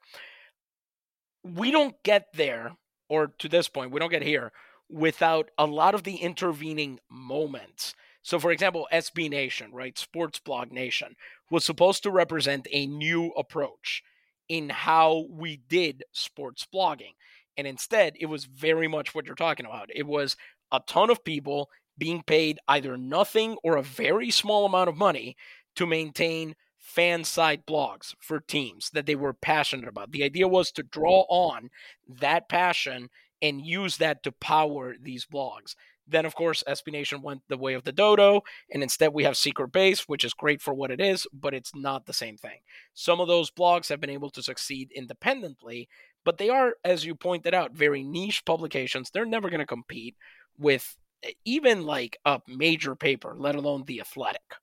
[1.43, 2.75] We don't get there,
[3.10, 4.51] or to this point, we don't get here
[4.89, 7.95] without a lot of the intervening moments.
[8.21, 11.15] So, for example, SB Nation, right, Sports Blog Nation,
[11.51, 14.04] was supposed to represent a new approach
[14.49, 17.13] in how we did sports blogging.
[17.58, 19.89] And instead, it was very much what you're talking about.
[19.93, 20.36] It was
[20.76, 25.36] a ton of people being paid either nothing or a very small amount of money
[25.76, 30.12] to maintain fan side blogs for teams that they were passionate about.
[30.12, 31.70] The idea was to draw on
[32.08, 33.10] that passion
[33.42, 35.76] and use that to power these blogs.
[36.08, 39.36] Then, of course, SB Nation went the way of the dodo, and instead we have
[39.36, 42.60] Secret Base, which is great for what it is, but it's not the same thing.
[42.94, 45.90] Some of those blogs have been able to succeed independently,
[46.24, 49.10] but they are, as you pointed out, very niche publications.
[49.10, 50.16] They're never going to compete
[50.58, 54.56] with eh, even like a major paper, let alone The Athletic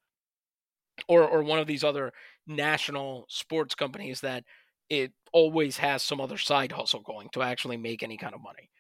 [1.08, 2.12] or or one of these other
[2.46, 4.44] national sports companies that
[4.90, 8.71] it always has some other side hustle going to actually make any kind of money.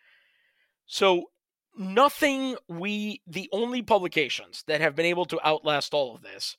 [0.86, 1.30] So
[1.76, 6.56] nothing we the only publications that have been able to outlast all of this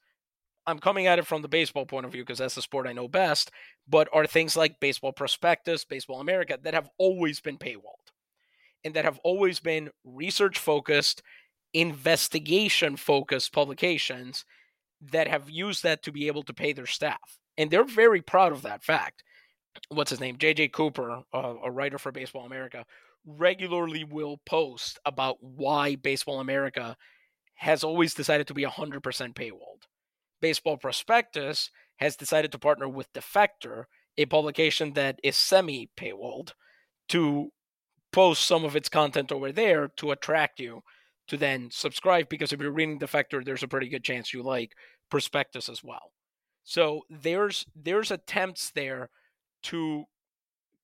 [0.65, 2.93] I'm coming at it from the baseball point of view because that's the sport I
[2.93, 3.51] know best,
[3.87, 8.02] but are things like Baseball Prospectus, Baseball America that have always been paywalled
[8.83, 11.21] and that have always been research focused,
[11.73, 14.45] investigation focused publications
[15.11, 17.39] that have used that to be able to pay their staff.
[17.57, 19.23] And they're very proud of that fact.
[19.89, 20.37] What's his name?
[20.37, 22.85] JJ Cooper, uh, a writer for Baseball America,
[23.25, 26.95] regularly will post about why Baseball America
[27.55, 29.01] has always decided to be 100%
[29.33, 29.83] paywalled.
[30.41, 33.85] Baseball Prospectus has decided to partner with Defector,
[34.17, 36.51] a publication that is semi paywalled,
[37.09, 37.51] to
[38.13, 40.83] post some of its content over there to attract you
[41.27, 44.73] to then subscribe because if you're reading Defector, there's a pretty good chance you like
[45.09, 46.11] Prospectus as well.
[46.63, 49.09] So there's there's attempts there
[49.63, 50.05] to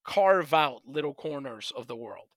[0.06, 2.28] carve out little corners of the world.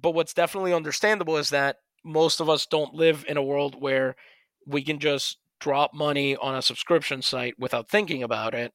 [0.00, 4.14] But what's definitely understandable is that most of us don't live in a world where
[4.66, 8.72] we can just drop money on a subscription site without thinking about it.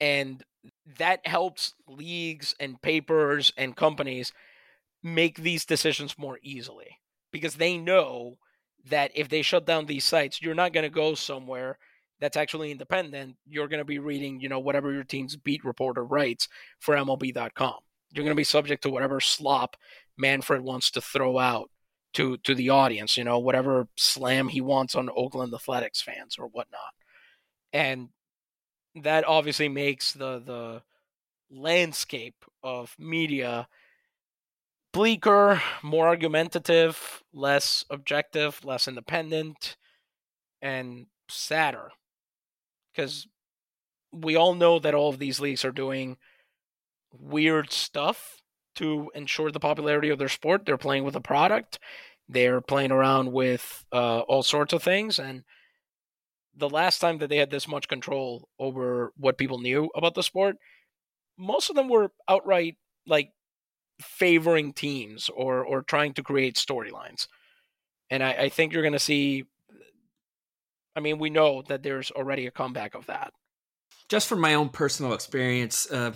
[0.00, 0.42] And
[0.98, 4.32] that helps leagues and papers and companies
[5.04, 6.98] make these decisions more easily
[7.30, 8.38] because they know
[8.88, 11.78] that if they shut down these sites, you're not going to go somewhere
[12.20, 13.36] that's actually independent.
[13.46, 16.48] You're going to be reading, you know, whatever your team's beat reporter writes
[16.80, 17.76] for MLB.com.
[18.12, 19.76] You're going to be subject to whatever slop
[20.16, 21.70] Manfred wants to throw out
[22.14, 26.46] to to the audience, you know, whatever slam he wants on Oakland Athletics fans or
[26.46, 26.94] whatnot.
[27.72, 28.08] And
[28.94, 30.82] that obviously makes the the
[31.50, 33.68] landscape of media
[34.94, 39.76] bleaker, more argumentative, less objective, less independent,
[40.62, 41.90] and sadder.
[42.94, 43.26] Because
[44.12, 46.16] we all know that all of these leagues are doing
[47.12, 48.40] weird stuff
[48.76, 50.64] to ensure the popularity of their sport.
[50.64, 51.78] They're playing with a product,
[52.28, 55.18] they're playing around with uh, all sorts of things.
[55.18, 55.42] And
[56.56, 60.22] the last time that they had this much control over what people knew about the
[60.22, 60.56] sport,
[61.36, 62.76] most of them were outright
[63.06, 63.30] like
[64.00, 67.26] favoring teams or or trying to create storylines.
[68.10, 69.44] And I, I think you're going to see.
[70.96, 73.32] I mean, we know that there's already a comeback of that.
[74.08, 76.12] Just from my own personal experience, uh,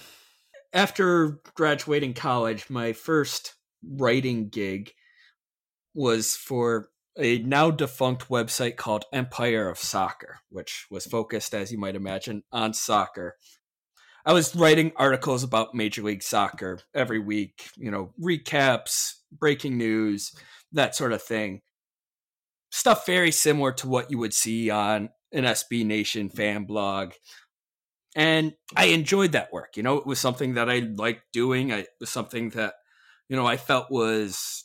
[0.73, 4.93] after graduating college, my first writing gig
[5.95, 11.79] was for a now defunct website called Empire of Soccer, which was focused, as you
[11.79, 13.37] might imagine, on soccer.
[14.29, 20.35] I was writing articles about Major League Soccer every week, you know, recaps, breaking news,
[20.73, 21.63] that sort of thing.
[22.71, 27.13] Stuff very similar to what you would see on an SB Nation fan blog.
[28.15, 29.79] And I enjoyed that work.
[29.79, 31.71] You know, it was something that I liked doing.
[31.71, 32.75] It was something that,
[33.31, 34.63] you know, I felt was,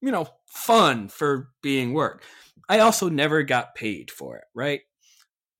[0.00, 2.24] you know, fun for being work.
[2.68, 4.80] I also never got paid for it, right?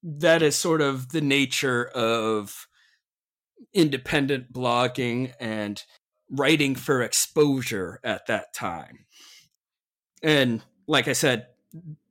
[0.03, 2.67] That is sort of the nature of
[3.73, 5.83] independent blogging and
[6.29, 9.05] writing for exposure at that time.
[10.21, 11.47] And like I said,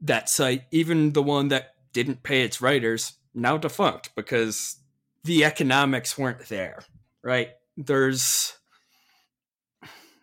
[0.01, 4.77] that site, even the one that didn't pay its writers, now defunct because
[5.25, 6.83] the economics weren't there,
[7.23, 7.51] right?
[7.77, 8.57] There's,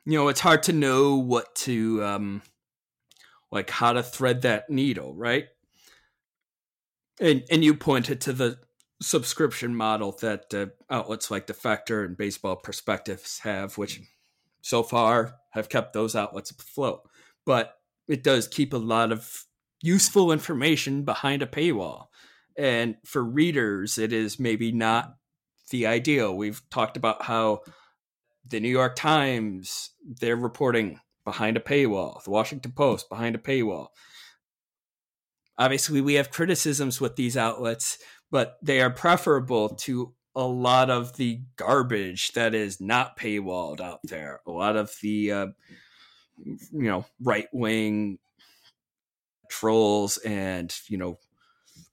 [0.06, 2.42] you know, it's hard to know what to, um,
[3.52, 5.46] like how to thread that needle, right?
[7.20, 8.60] And and you pointed to the
[9.02, 14.02] subscription model that uh, outlets like Defector and Baseball Perspectives have, which
[14.62, 17.08] so far have kept those outlets afloat.
[17.46, 17.76] But
[18.08, 19.46] it does keep a lot of
[19.82, 22.08] useful information behind a paywall.
[22.58, 25.16] And for readers, it is maybe not
[25.70, 26.36] the ideal.
[26.36, 27.62] We've talked about how
[28.46, 33.88] the New York Times, they're reporting behind a paywall, the Washington Post behind a paywall.
[35.58, 37.98] Obviously, we have criticisms with these outlets,
[38.32, 44.00] but they are preferable to a lot of the garbage that is not paywalled out
[44.04, 44.42] there.
[44.48, 45.48] A lot of the, uh,
[46.38, 48.20] you know, right wing
[49.50, 51.18] trolls and, you know,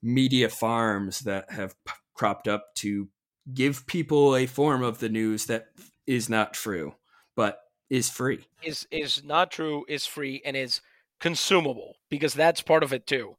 [0.01, 3.09] media farms that have p- cropped up to
[3.53, 5.67] give people a form of the news that
[6.05, 6.93] is not true,
[7.35, 7.59] but
[7.89, 8.45] is free.
[8.63, 10.81] Is is not true, is free, and is
[11.19, 13.35] consumable because that's part of it too.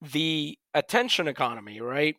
[0.00, 2.16] The attention economy, right?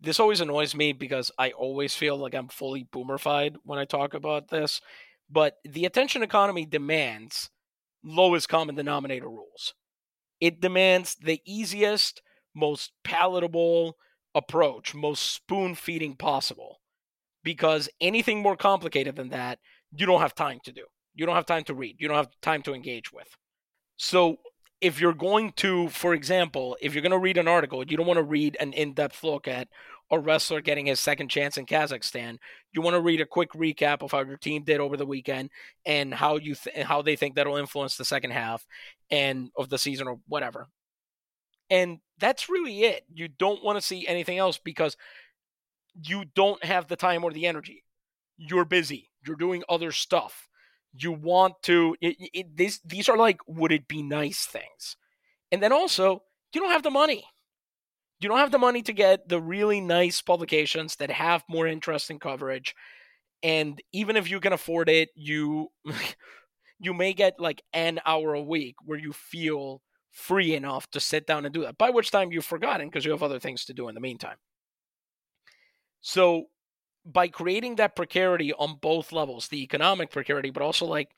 [0.00, 4.14] This always annoys me because I always feel like I'm fully boomerfied when I talk
[4.14, 4.80] about this.
[5.30, 7.50] But the attention economy demands
[8.04, 9.74] lowest common denominator rules.
[10.40, 12.22] It demands the easiest,
[12.54, 13.96] most palatable
[14.34, 16.80] approach, most spoon feeding possible.
[17.42, 19.58] Because anything more complicated than that,
[19.92, 20.84] you don't have time to do.
[21.14, 21.96] You don't have time to read.
[21.98, 23.28] You don't have time to engage with.
[23.96, 24.36] So
[24.80, 28.06] if you're going to, for example, if you're going to read an article, you don't
[28.06, 29.68] want to read an in depth look at
[30.10, 32.38] a wrestler getting his second chance in Kazakhstan.
[32.72, 35.50] You want to read a quick recap of how your team did over the weekend
[35.84, 38.66] and how you th- how they think that'll influence the second half
[39.10, 40.68] and of the season or whatever.
[41.70, 43.04] And that's really it.
[43.12, 44.96] You don't want to see anything else because
[46.00, 47.82] you don't have the time or the energy.
[48.36, 49.10] You're busy.
[49.26, 50.45] You're doing other stuff
[51.02, 54.96] you want to it, it, this, these are like would it be nice things
[55.52, 56.22] and then also
[56.54, 57.24] you don't have the money
[58.20, 62.18] you don't have the money to get the really nice publications that have more interesting
[62.18, 62.74] coverage
[63.42, 65.70] And even if you can afford it, you
[66.80, 69.82] you may get like an hour a week where you feel
[70.12, 71.78] free enough to sit down and do that.
[71.78, 74.38] By which time you've forgotten because you have other things to do in the meantime.
[76.00, 76.46] So
[77.06, 81.10] by creating that precarity on both levels, the economic precarity, but also like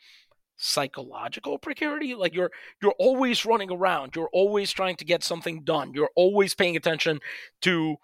[0.57, 2.51] psychological precarity, like you're
[2.83, 7.21] you're always running around, you're always trying to get something done, you're always paying attention
[7.63, 7.97] to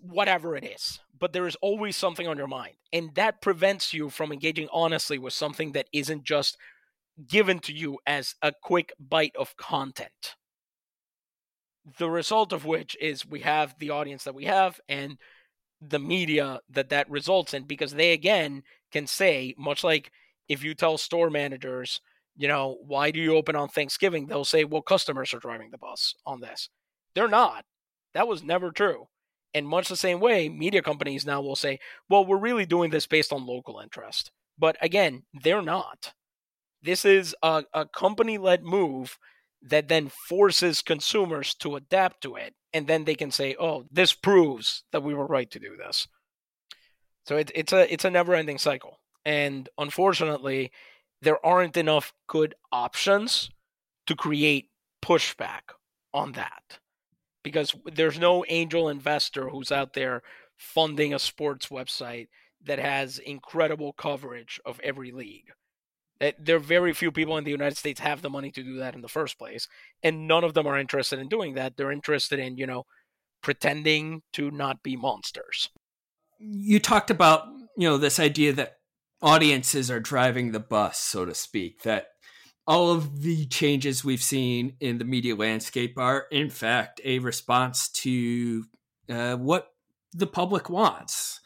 [0.00, 2.74] whatever it is, but there is always something on your mind.
[2.92, 6.56] And that prevents you from engaging honestly with something that isn't just
[7.28, 10.36] given to you as a quick bite of content.
[11.98, 15.18] The result of which is we have the audience that we have and
[15.80, 18.62] the media that that results in because they again
[18.92, 20.10] can say much like
[20.48, 22.00] if you tell store managers
[22.36, 25.78] you know why do you open on thanksgiving they'll say well customers are driving the
[25.78, 26.68] bus on this
[27.14, 27.64] they're not
[28.14, 29.06] that was never true
[29.54, 33.06] in much the same way, media companies now will say, well, we're really doing this
[33.06, 34.30] based on local interest.
[34.58, 36.12] But again, they're not.
[36.82, 39.18] This is a, a company led move
[39.62, 42.54] that then forces consumers to adapt to it.
[42.72, 46.06] And then they can say, oh, this proves that we were right to do this.
[47.26, 49.00] So it, it's a it's a never ending cycle.
[49.24, 50.72] And unfortunately,
[51.20, 53.50] there aren't enough good options
[54.06, 54.70] to create
[55.02, 55.74] pushback
[56.14, 56.78] on that
[57.42, 60.22] because there's no angel investor who's out there
[60.56, 62.28] funding a sports website
[62.64, 65.52] that has incredible coverage of every league.
[66.20, 68.78] That there are very few people in the United States have the money to do
[68.78, 69.68] that in the first place,
[70.02, 71.76] and none of them are interested in doing that.
[71.76, 72.86] They're interested in, you know,
[73.42, 75.70] pretending to not be monsters.
[76.40, 77.46] You talked about,
[77.76, 78.78] you know, this idea that
[79.22, 82.08] audiences are driving the bus, so to speak, that
[82.66, 87.88] all of the changes we've seen in the media landscape are, in fact, a response
[87.88, 88.64] to
[89.08, 89.68] uh, what
[90.12, 91.40] the public wants.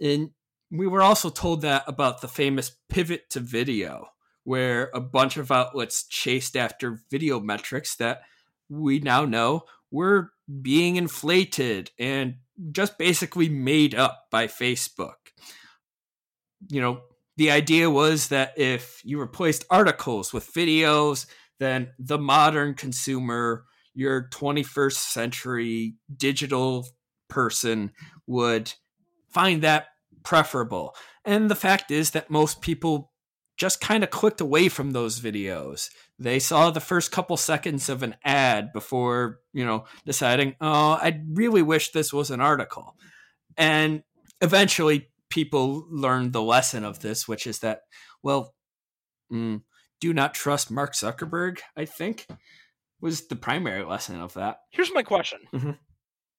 [0.00, 0.30] And
[0.70, 4.08] we were also told that about the famous pivot to video,
[4.46, 8.22] where a bunch of outlets chased after video metrics that
[8.68, 10.30] we now know were
[10.62, 12.36] being inflated and
[12.70, 15.14] just basically made up by Facebook.
[16.70, 17.00] You know,
[17.36, 21.26] the idea was that if you replaced articles with videos,
[21.58, 26.86] then the modern consumer, your 21st century digital
[27.28, 27.90] person
[28.28, 28.72] would
[29.28, 29.88] find that
[30.22, 30.94] preferable.
[31.24, 33.10] And the fact is that most people
[33.56, 35.90] just kind of clicked away from those videos.
[36.18, 41.20] They saw the first couple seconds of an ad before, you know, deciding, oh, I
[41.32, 42.96] really wish this was an article.
[43.56, 44.02] And
[44.40, 47.82] eventually people learned the lesson of this, which is that,
[48.22, 48.54] well,
[49.32, 49.62] mm,
[50.00, 52.26] do not trust Mark Zuckerberg, I think,
[53.00, 54.58] was the primary lesson of that.
[54.70, 55.70] Here's my question mm-hmm.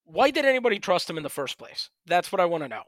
[0.05, 1.89] Why did anybody trust him in the first place?
[2.05, 2.83] That's what I want to know.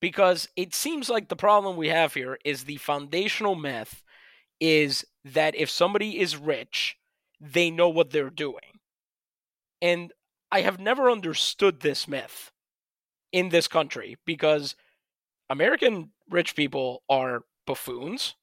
[0.00, 4.02] Because it seems like the problem we have here is the foundational myth
[4.60, 6.96] is that if somebody is rich,
[7.40, 8.80] they know what they're doing.
[9.80, 10.12] And
[10.50, 12.52] I have never understood this myth
[13.32, 14.76] in this country because
[15.50, 18.34] American rich people are buffoons,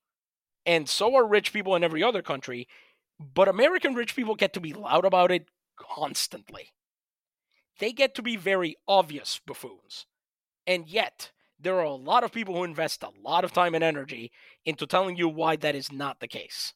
[0.66, 2.68] and so are rich people in every other country,
[3.20, 5.48] but American rich people get to be loud about it
[5.78, 6.74] constantly.
[7.80, 10.06] They get to be very obvious buffoons.
[10.68, 11.32] And yet,
[11.64, 14.32] there are a lot of people who invest a lot of time and energy
[14.66, 16.74] into telling you why that is not the case.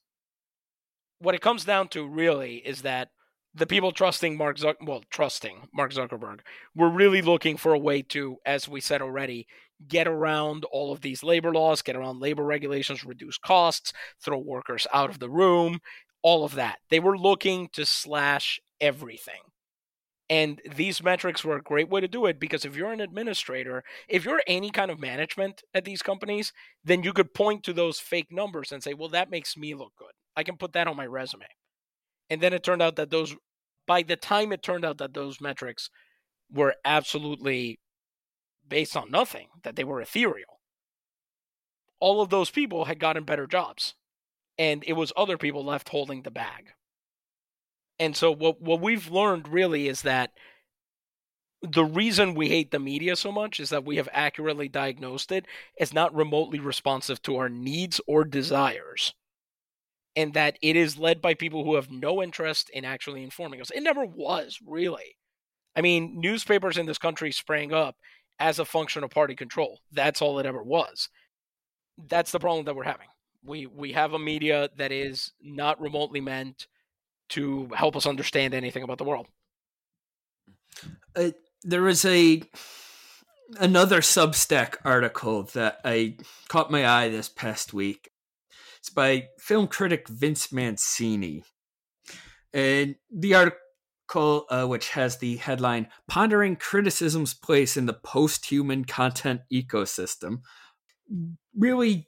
[1.19, 3.09] What it comes down to really is that
[3.53, 6.39] the people trusting Mark Zuck well trusting Mark Zuckerberg
[6.75, 9.47] were really looking for a way to as we said already
[9.87, 14.87] get around all of these labor laws, get around labor regulations, reduce costs, throw workers
[14.93, 15.79] out of the room,
[16.23, 16.77] all of that.
[16.89, 19.41] They were looking to slash everything.
[20.29, 23.83] And these metrics were a great way to do it because if you're an administrator,
[24.09, 26.51] if you're any kind of management at these companies,
[26.83, 29.93] then you could point to those fake numbers and say, well, that makes me look
[29.97, 30.11] good.
[30.35, 31.45] I can put that on my resume.
[32.29, 33.35] And then it turned out that those,
[33.85, 35.89] by the time it turned out that those metrics
[36.51, 37.79] were absolutely
[38.67, 40.59] based on nothing, that they were ethereal.
[41.99, 43.95] All of those people had gotten better jobs,
[44.57, 46.71] and it was other people left holding the bag.
[47.99, 50.31] And so, what, what we've learned really is that
[51.61, 55.45] the reason we hate the media so much is that we have accurately diagnosed it
[55.79, 59.13] as not remotely responsive to our needs or desires.
[60.15, 63.69] And that it is led by people who have no interest in actually informing us.
[63.71, 65.17] It never was, really.
[65.75, 67.97] I mean, newspapers in this country sprang up
[68.39, 69.79] as a function of party control.
[69.91, 71.09] That's all it ever was.
[71.97, 73.07] That's the problem that we're having.
[73.43, 76.67] We we have a media that is not remotely meant
[77.29, 79.27] to help us understand anything about the world.
[81.15, 81.31] Uh,
[81.63, 82.43] there is a
[83.59, 86.17] another Substack article that I
[86.47, 88.09] caught my eye this past week.
[88.79, 91.43] It's by film critic Vince Mancini.
[92.53, 98.85] And the article, uh, which has the headline Pondering Criticism's Place in the Post Human
[98.85, 100.41] Content Ecosystem,
[101.57, 102.07] really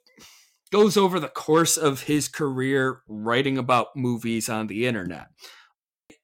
[0.72, 5.28] goes over the course of his career writing about movies on the internet.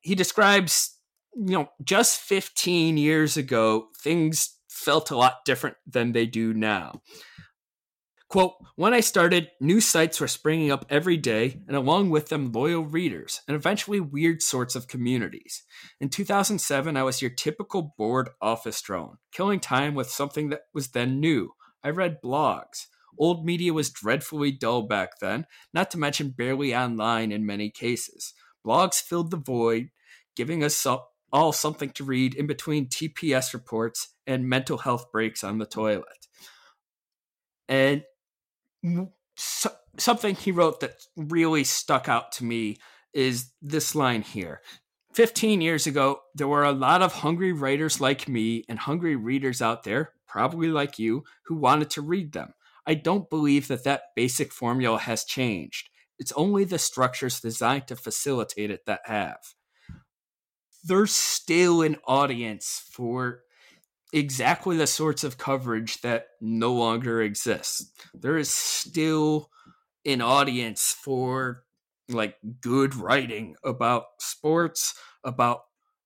[0.01, 0.97] He describes,
[1.35, 7.01] you know, just 15 years ago, things felt a lot different than they do now.
[8.27, 12.51] Quote, when I started, new sites were springing up every day, and along with them,
[12.51, 15.63] loyal readers, and eventually weird sorts of communities.
[16.01, 20.89] In 2007, I was your typical bored office drone, killing time with something that was
[20.89, 21.51] then new.
[21.83, 22.87] I read blogs.
[23.17, 28.33] Old media was dreadfully dull back then, not to mention barely online in many cases.
[28.65, 29.89] Blogs filled the void,
[30.35, 30.85] giving us
[31.31, 36.27] all something to read in between TPS reports and mental health breaks on the toilet.
[37.67, 38.03] And
[39.35, 42.77] so, something he wrote that really stuck out to me
[43.13, 44.61] is this line here.
[45.13, 49.61] 15 years ago, there were a lot of hungry writers like me and hungry readers
[49.61, 52.53] out there, probably like you, who wanted to read them.
[52.87, 55.89] I don't believe that that basic formula has changed.
[56.19, 59.39] It's only the structures designed to facilitate it that have.
[60.83, 63.41] There's still an audience for
[64.13, 67.91] exactly the sorts of coverage that no longer exists.
[68.13, 69.49] There is still
[70.05, 71.63] an audience for
[72.07, 75.61] like good writing about sports, about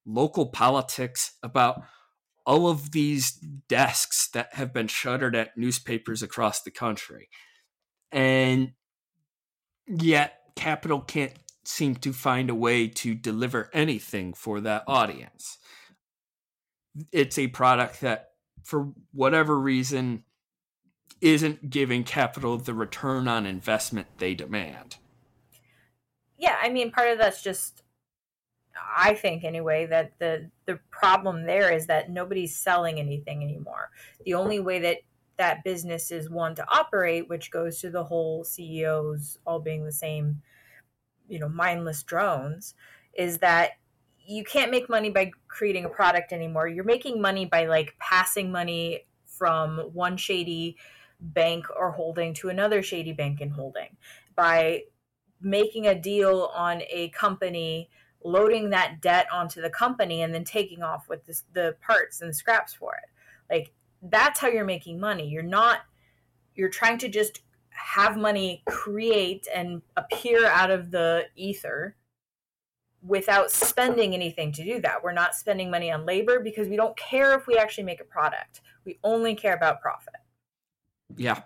[0.06, 1.82] local politics, about
[2.50, 3.30] all of these
[3.68, 7.28] desks that have been shuttered at newspapers across the country.
[8.10, 8.72] And
[9.86, 11.32] yet, Capital can't
[11.64, 15.58] seem to find a way to deliver anything for that audience.
[17.12, 18.30] It's a product that,
[18.64, 20.24] for whatever reason,
[21.20, 24.96] isn't giving Capital the return on investment they demand.
[26.36, 27.82] Yeah, I mean, part of that's just
[28.96, 33.90] I think anyway that the the problem there is that nobody's selling anything anymore.
[34.24, 34.98] The only way that
[35.36, 39.92] that business is one to operate, which goes to the whole CEOs all being the
[39.92, 40.42] same,
[41.28, 42.74] you know, mindless drones,
[43.14, 43.70] is that
[44.18, 46.68] you can't make money by creating a product anymore.
[46.68, 50.76] You're making money by like passing money from one shady
[51.18, 53.96] bank or holding to another shady bank and holding
[54.36, 54.82] by
[55.40, 57.90] making a deal on a company
[58.24, 61.20] loading that debt onto the company and then taking off with
[61.52, 63.54] the parts and the scraps for it.
[63.54, 65.28] Like that's how you're making money.
[65.28, 65.80] You're not
[66.54, 67.40] you're trying to just
[67.70, 71.96] have money create and appear out of the ether
[73.02, 75.02] without spending anything to do that.
[75.02, 78.04] We're not spending money on labor because we don't care if we actually make a
[78.04, 78.60] product.
[78.84, 80.14] We only care about profit.
[81.16, 81.42] Yeah.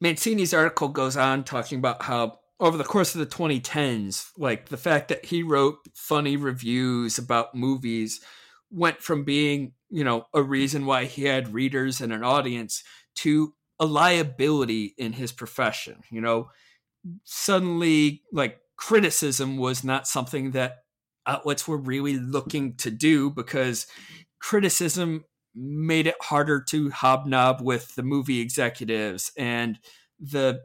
[0.00, 4.76] Mancini's article goes on talking about how over the course of the 2010s, like the
[4.76, 8.20] fact that he wrote funny reviews about movies
[8.70, 12.82] went from being, you know, a reason why he had readers and an audience
[13.16, 16.02] to a liability in his profession.
[16.10, 16.50] You know,
[17.24, 20.78] suddenly, like, criticism was not something that
[21.26, 23.86] outlets were really looking to do because
[24.40, 25.24] criticism
[25.54, 29.78] made it harder to hobnob with the movie executives and
[30.18, 30.60] the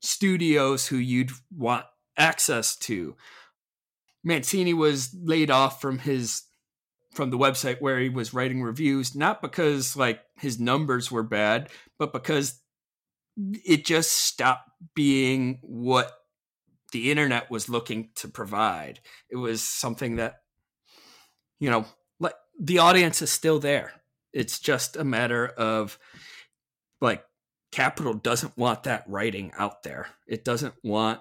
[0.00, 1.84] studios who you'd want
[2.16, 3.16] access to.
[4.22, 6.42] Mancini was laid off from his
[7.12, 11.68] from the website where he was writing reviews not because like his numbers were bad,
[11.98, 12.60] but because
[13.64, 16.12] it just stopped being what
[16.92, 19.00] the internet was looking to provide.
[19.28, 20.40] It was something that
[21.58, 21.84] you know,
[22.18, 23.92] like the audience is still there.
[24.32, 25.98] It's just a matter of
[27.00, 27.24] like
[27.70, 30.08] Capital doesn't want that writing out there.
[30.26, 31.20] It doesn't want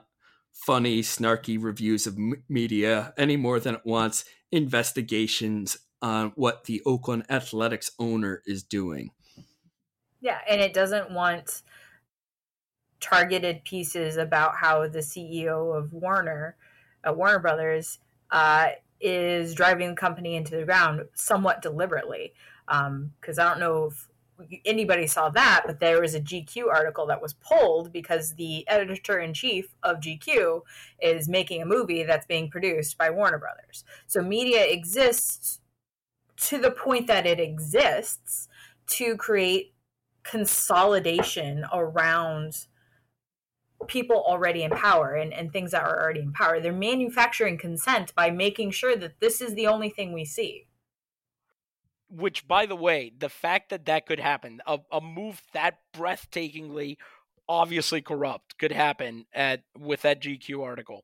[0.51, 6.81] funny, snarky reviews of m- media any more than it wants investigations on what the
[6.85, 9.11] Oakland Athletics owner is doing.
[10.21, 11.61] Yeah, and it doesn't want
[12.99, 16.57] targeted pieces about how the CEO of Warner,
[17.07, 17.99] uh, Warner Brothers,
[18.31, 18.69] uh,
[18.99, 22.33] is driving the company into the ground somewhat deliberately.
[22.67, 24.08] Because um, I don't know if
[24.65, 29.19] anybody saw that, but there was a GQ article that was pulled because the editor
[29.19, 30.61] in chief of GQ
[31.01, 33.83] is making a movie that's being produced by Warner Brothers.
[34.07, 35.59] So media exists
[36.37, 38.47] to the point that it exists
[38.87, 39.73] to create
[40.23, 42.67] consolidation around
[43.87, 46.59] people already in power and, and things that are already in power.
[46.59, 50.65] They're manufacturing consent by making sure that this is the only thing we see.
[52.09, 56.97] Which by the way the fact that that could happen a, a move that breathtakingly
[57.47, 61.03] obviously corrupt could happen at with that gq article.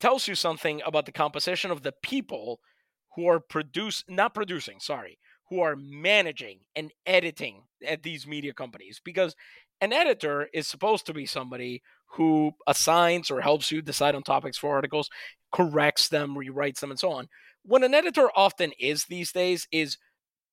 [0.00, 2.60] Tells you something about the composition of the people
[3.16, 5.18] who are produce not producing sorry
[5.50, 9.34] who are managing and editing at these media companies because
[9.80, 11.82] an editor is supposed to be somebody
[12.12, 15.08] who assigns or helps you decide on topics for articles
[15.52, 17.28] corrects them rewrites them and so on.
[17.64, 19.98] What an editor often is these days is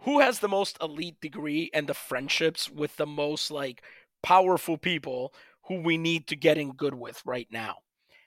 [0.02, 3.82] who has the most elite degree and the friendships with the most like
[4.24, 5.34] powerful people
[5.68, 7.78] who we need to get in good with right now.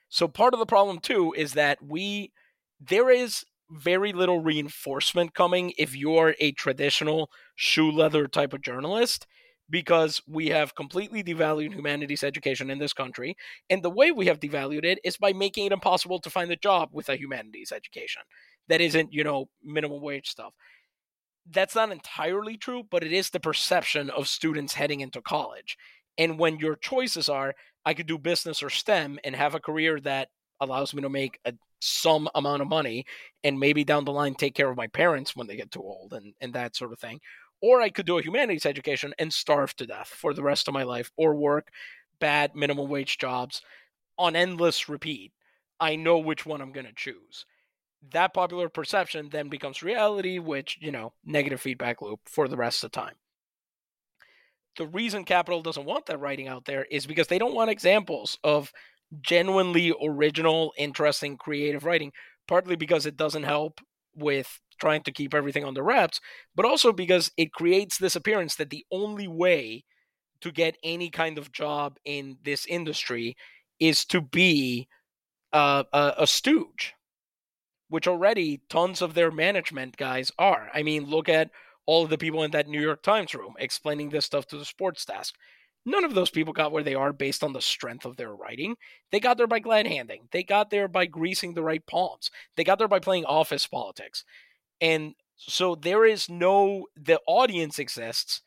[0.09, 2.31] So part of the problem too is that we
[2.79, 9.27] there is very little reinforcement coming if you're a traditional shoe leather type of journalist
[9.69, 13.37] because we have completely devalued humanities education in this country
[13.69, 16.55] and the way we have devalued it is by making it impossible to find a
[16.55, 18.23] job with a humanities education
[18.67, 20.53] that isn't you know minimum wage stuff
[21.51, 25.77] that's not entirely true, but it is the perception of students heading into college.
[26.17, 29.99] And when your choices are, I could do business or STEM and have a career
[30.01, 30.29] that
[30.59, 33.05] allows me to make a some amount of money
[33.43, 36.13] and maybe down the line take care of my parents when they get too old
[36.13, 37.19] and, and that sort of thing.
[37.61, 40.73] Or I could do a humanities education and starve to death for the rest of
[40.73, 41.69] my life or work
[42.19, 43.61] bad minimum wage jobs
[44.17, 45.31] on endless repeat.
[45.79, 47.45] I know which one I'm going to choose
[48.11, 52.83] that popular perception then becomes reality, which, you know, negative feedback loop for the rest
[52.83, 53.15] of the time.
[54.77, 58.37] The reason Capital doesn't want that writing out there is because they don't want examples
[58.43, 58.71] of
[59.21, 62.13] genuinely original, interesting, creative writing,
[62.47, 63.81] partly because it doesn't help
[64.15, 66.21] with trying to keep everything on the wraps,
[66.55, 69.83] but also because it creates this appearance that the only way
[70.41, 73.35] to get any kind of job in this industry
[73.79, 74.87] is to be
[75.51, 76.93] uh, a, a stooge
[77.89, 80.69] which already tons of their management guys are.
[80.73, 81.51] I mean, look at
[81.85, 84.65] all of the people in that New York Times room explaining this stuff to the
[84.65, 85.35] sports desk.
[85.85, 88.75] None of those people got where they are based on the strength of their writing.
[89.11, 90.27] They got there by glad handing.
[90.31, 92.29] They got there by greasing the right palms.
[92.55, 94.23] They got there by playing office politics.
[94.79, 98.41] And so there is no, the audience exists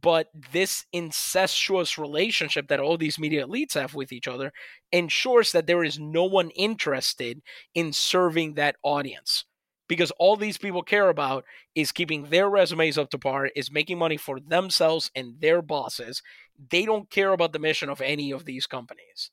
[0.00, 4.52] but this incestuous relationship that all these media elites have with each other
[4.90, 7.40] ensures that there is no one interested
[7.74, 9.44] in serving that audience.
[9.86, 13.98] Because all these people care about is keeping their resumes up to par is making
[13.98, 16.22] money for themselves and their bosses.
[16.70, 19.30] They don't care about the mission of any of these companies.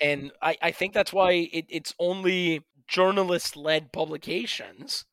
[0.00, 5.04] And i, I think that's why it, it's only journalist-led publications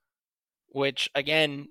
[0.68, 1.68] which again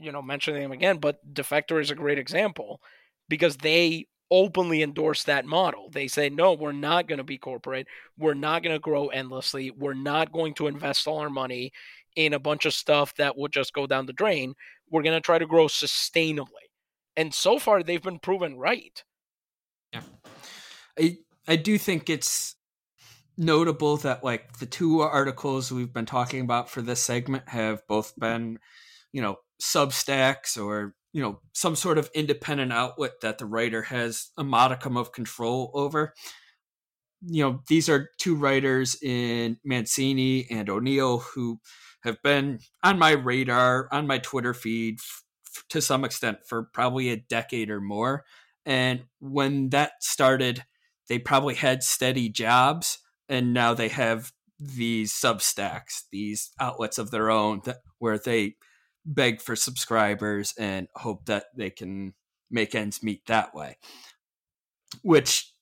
[0.00, 2.80] you know mentioning them again, but Defector is a great example
[3.28, 5.88] because they openly endorse that model.
[5.90, 7.88] They say, no, we're not going to be corporate.
[8.16, 9.72] We're not going to grow endlessly.
[9.72, 11.72] We're not going to invest all our money
[12.14, 14.54] in a bunch of stuff that will just go down the drain.
[14.88, 16.70] We're going to try to grow sustainably.
[17.16, 19.02] And so far, they've been proven right.
[19.92, 20.02] Yeah.
[20.98, 22.54] I, I do think it's
[23.36, 28.12] notable that, like, the two articles we've been talking about for this segment have both
[28.16, 28.58] been,
[29.12, 34.30] you know, Substacks or you know some sort of independent outlet that the writer has
[34.36, 36.14] a modicum of control over.
[37.22, 41.60] You know, these are two writers in Mancini and O'Neill who
[42.02, 47.10] have been on my radar, on my Twitter feed f- to some extent for probably
[47.10, 48.24] a decade or more.
[48.64, 50.64] And when that started,
[51.08, 57.30] they probably had steady jobs, and now they have these Substacks, these outlets of their
[57.30, 58.56] own that where they
[59.04, 62.14] beg for subscribers and hope that they can
[62.50, 63.78] make ends meet that way,
[65.02, 65.52] which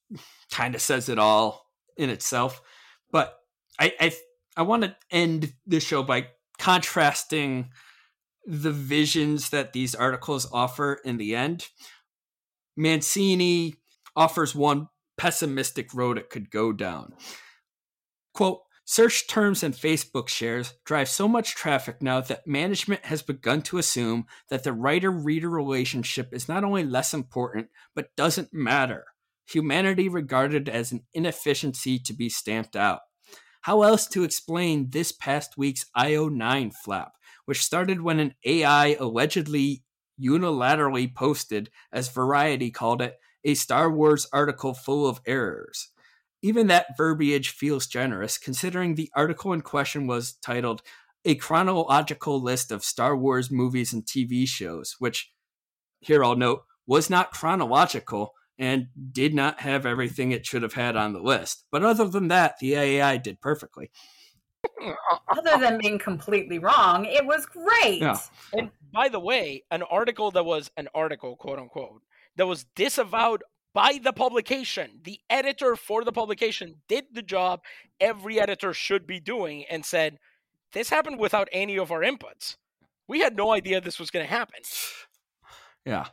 [0.50, 1.66] kind of says it all
[1.96, 2.62] in itself.
[3.10, 3.38] But
[3.78, 4.12] I I,
[4.56, 6.28] I want to end the show by
[6.58, 7.70] contrasting
[8.46, 11.68] the visions that these articles offer in the end.
[12.76, 13.74] Mancini
[14.16, 17.12] offers one pessimistic road it could go down.
[18.32, 18.60] Quote,
[18.90, 23.76] Search terms and Facebook shares drive so much traffic now that management has begun to
[23.76, 29.04] assume that the writer reader relationship is not only less important, but doesn't matter.
[29.50, 33.00] Humanity regarded as an inefficiency to be stamped out.
[33.60, 37.12] How else to explain this past week's IO9 flap,
[37.44, 39.84] which started when an AI allegedly
[40.18, 45.90] unilaterally posted, as Variety called it, a Star Wars article full of errors?
[46.42, 50.82] Even that verbiage feels generous, considering the article in question was titled
[51.24, 55.32] A Chronological List of Star Wars Movies and TV Shows, which,
[56.00, 60.96] here I'll note, was not chronological and did not have everything it should have had
[60.96, 61.64] on the list.
[61.70, 63.90] But other than that, the AI did perfectly.
[65.28, 68.00] Other than being completely wrong, it was great.
[68.00, 68.18] Yeah.
[68.52, 72.02] And by the way, an article that was an article, quote unquote,
[72.36, 73.44] that was disavowed
[73.78, 74.98] by the publication.
[75.04, 77.60] The editor for the publication did the job
[78.00, 80.18] every editor should be doing and said,
[80.72, 82.56] This happened without any of our inputs.
[83.06, 84.62] We had no idea this was going to happen.
[85.86, 86.06] Yeah.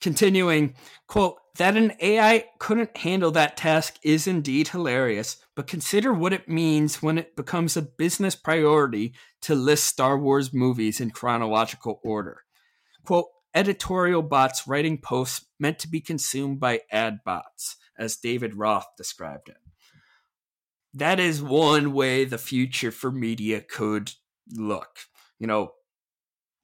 [0.00, 0.74] Continuing,
[1.06, 6.48] quote, that an AI couldn't handle that task is indeed hilarious, but consider what it
[6.48, 12.42] means when it becomes a business priority to list Star Wars movies in chronological order.
[13.04, 18.86] Quote, editorial bots writing posts meant to be consumed by ad bots, as David Roth
[18.96, 19.56] described it.
[20.94, 24.12] That is one way the future for media could
[24.52, 24.98] look.
[25.38, 25.72] You know,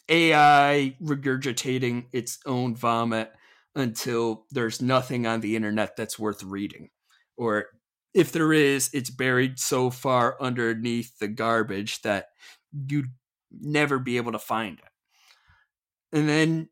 [0.09, 3.32] AI regurgitating its own vomit
[3.74, 6.91] until there's nothing on the internet that's worth reading.
[7.37, 7.66] Or
[8.14, 12.28] if there is, it's buried so far underneath the garbage that
[12.72, 13.11] you'd
[13.53, 16.16] never be able to find it.
[16.16, 16.68] And then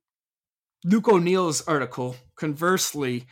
[0.86, 3.26] Luke O'Neill's article, conversely,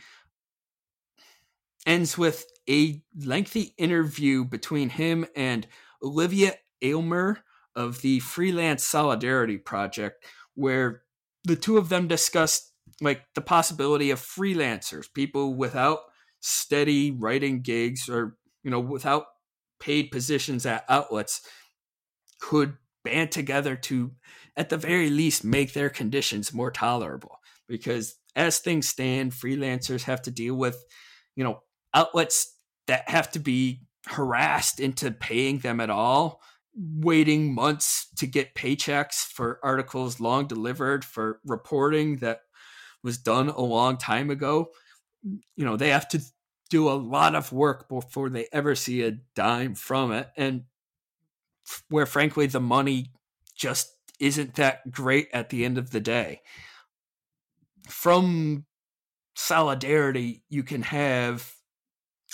[1.85, 5.67] ends with a lengthy interview between him and
[6.01, 7.43] Olivia Aylmer
[7.75, 10.25] of the Freelance Solidarity Project,
[10.55, 11.03] where
[11.43, 15.99] the two of them discussed like the possibility of freelancers, people without
[16.39, 19.25] steady writing gigs or you know without
[19.79, 21.41] paid positions at outlets
[22.39, 24.11] could band together to
[24.57, 30.21] at the very least make their conditions more tolerable because as things stand freelancers have
[30.21, 30.83] to deal with
[31.35, 31.61] you know
[31.93, 32.55] outlets
[32.87, 36.41] that have to be harassed into paying them at all
[36.75, 42.41] waiting months to get paychecks for articles long delivered for reporting that
[43.03, 44.69] was done a long time ago.
[45.23, 46.21] You know, they have to
[46.69, 50.29] do a lot of work before they ever see a dime from it.
[50.35, 50.63] And
[51.89, 53.11] where, frankly, the money
[53.55, 56.41] just isn't that great at the end of the day.
[57.87, 58.65] From
[59.35, 61.51] solidarity, you can have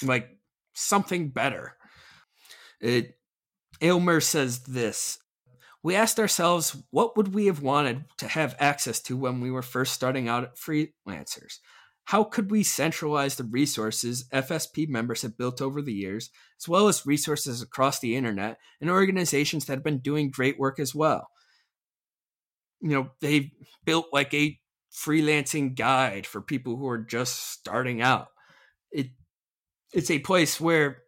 [0.03, 0.29] like
[0.73, 1.75] something better.
[2.81, 3.15] It
[3.81, 5.19] Aylmer says this
[5.83, 9.61] We asked ourselves, what would we have wanted to have access to when we were
[9.61, 11.59] first starting out at freelancers?
[12.05, 16.87] How could we centralize the resources FSP members have built over the years, as well
[16.87, 21.29] as resources across the internet and organizations that have been doing great work as well?
[22.81, 23.51] You know, they
[23.85, 24.59] built like a
[24.93, 28.27] freelancing guide for people who are just starting out.
[28.91, 29.07] It
[29.93, 31.03] it's a place where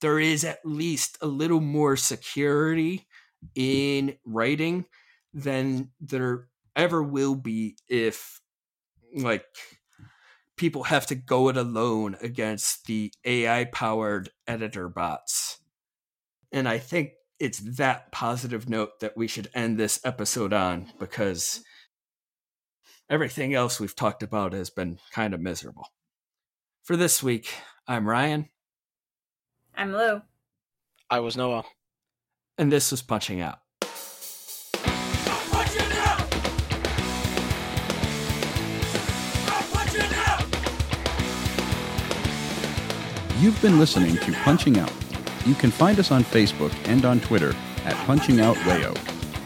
[0.00, 3.06] there is at least a little more security
[3.54, 4.86] in writing
[5.32, 8.40] than there ever will be if
[9.16, 9.44] like
[10.56, 15.58] people have to go it alone against the AI powered editor bots.
[16.52, 21.62] And I think it's that positive note that we should end this episode on because
[23.08, 25.88] everything else we've talked about has been kind of miserable.
[26.82, 27.54] For this week,
[27.86, 28.48] I'm Ryan.
[29.76, 30.22] I'm Lou.
[31.10, 31.64] I was Noah.
[32.56, 33.58] And this was Punching Out.
[43.40, 44.92] You've been listening to Punching Out.
[45.44, 49.13] You can find us on Facebook and on Twitter at Punching Out Wayo.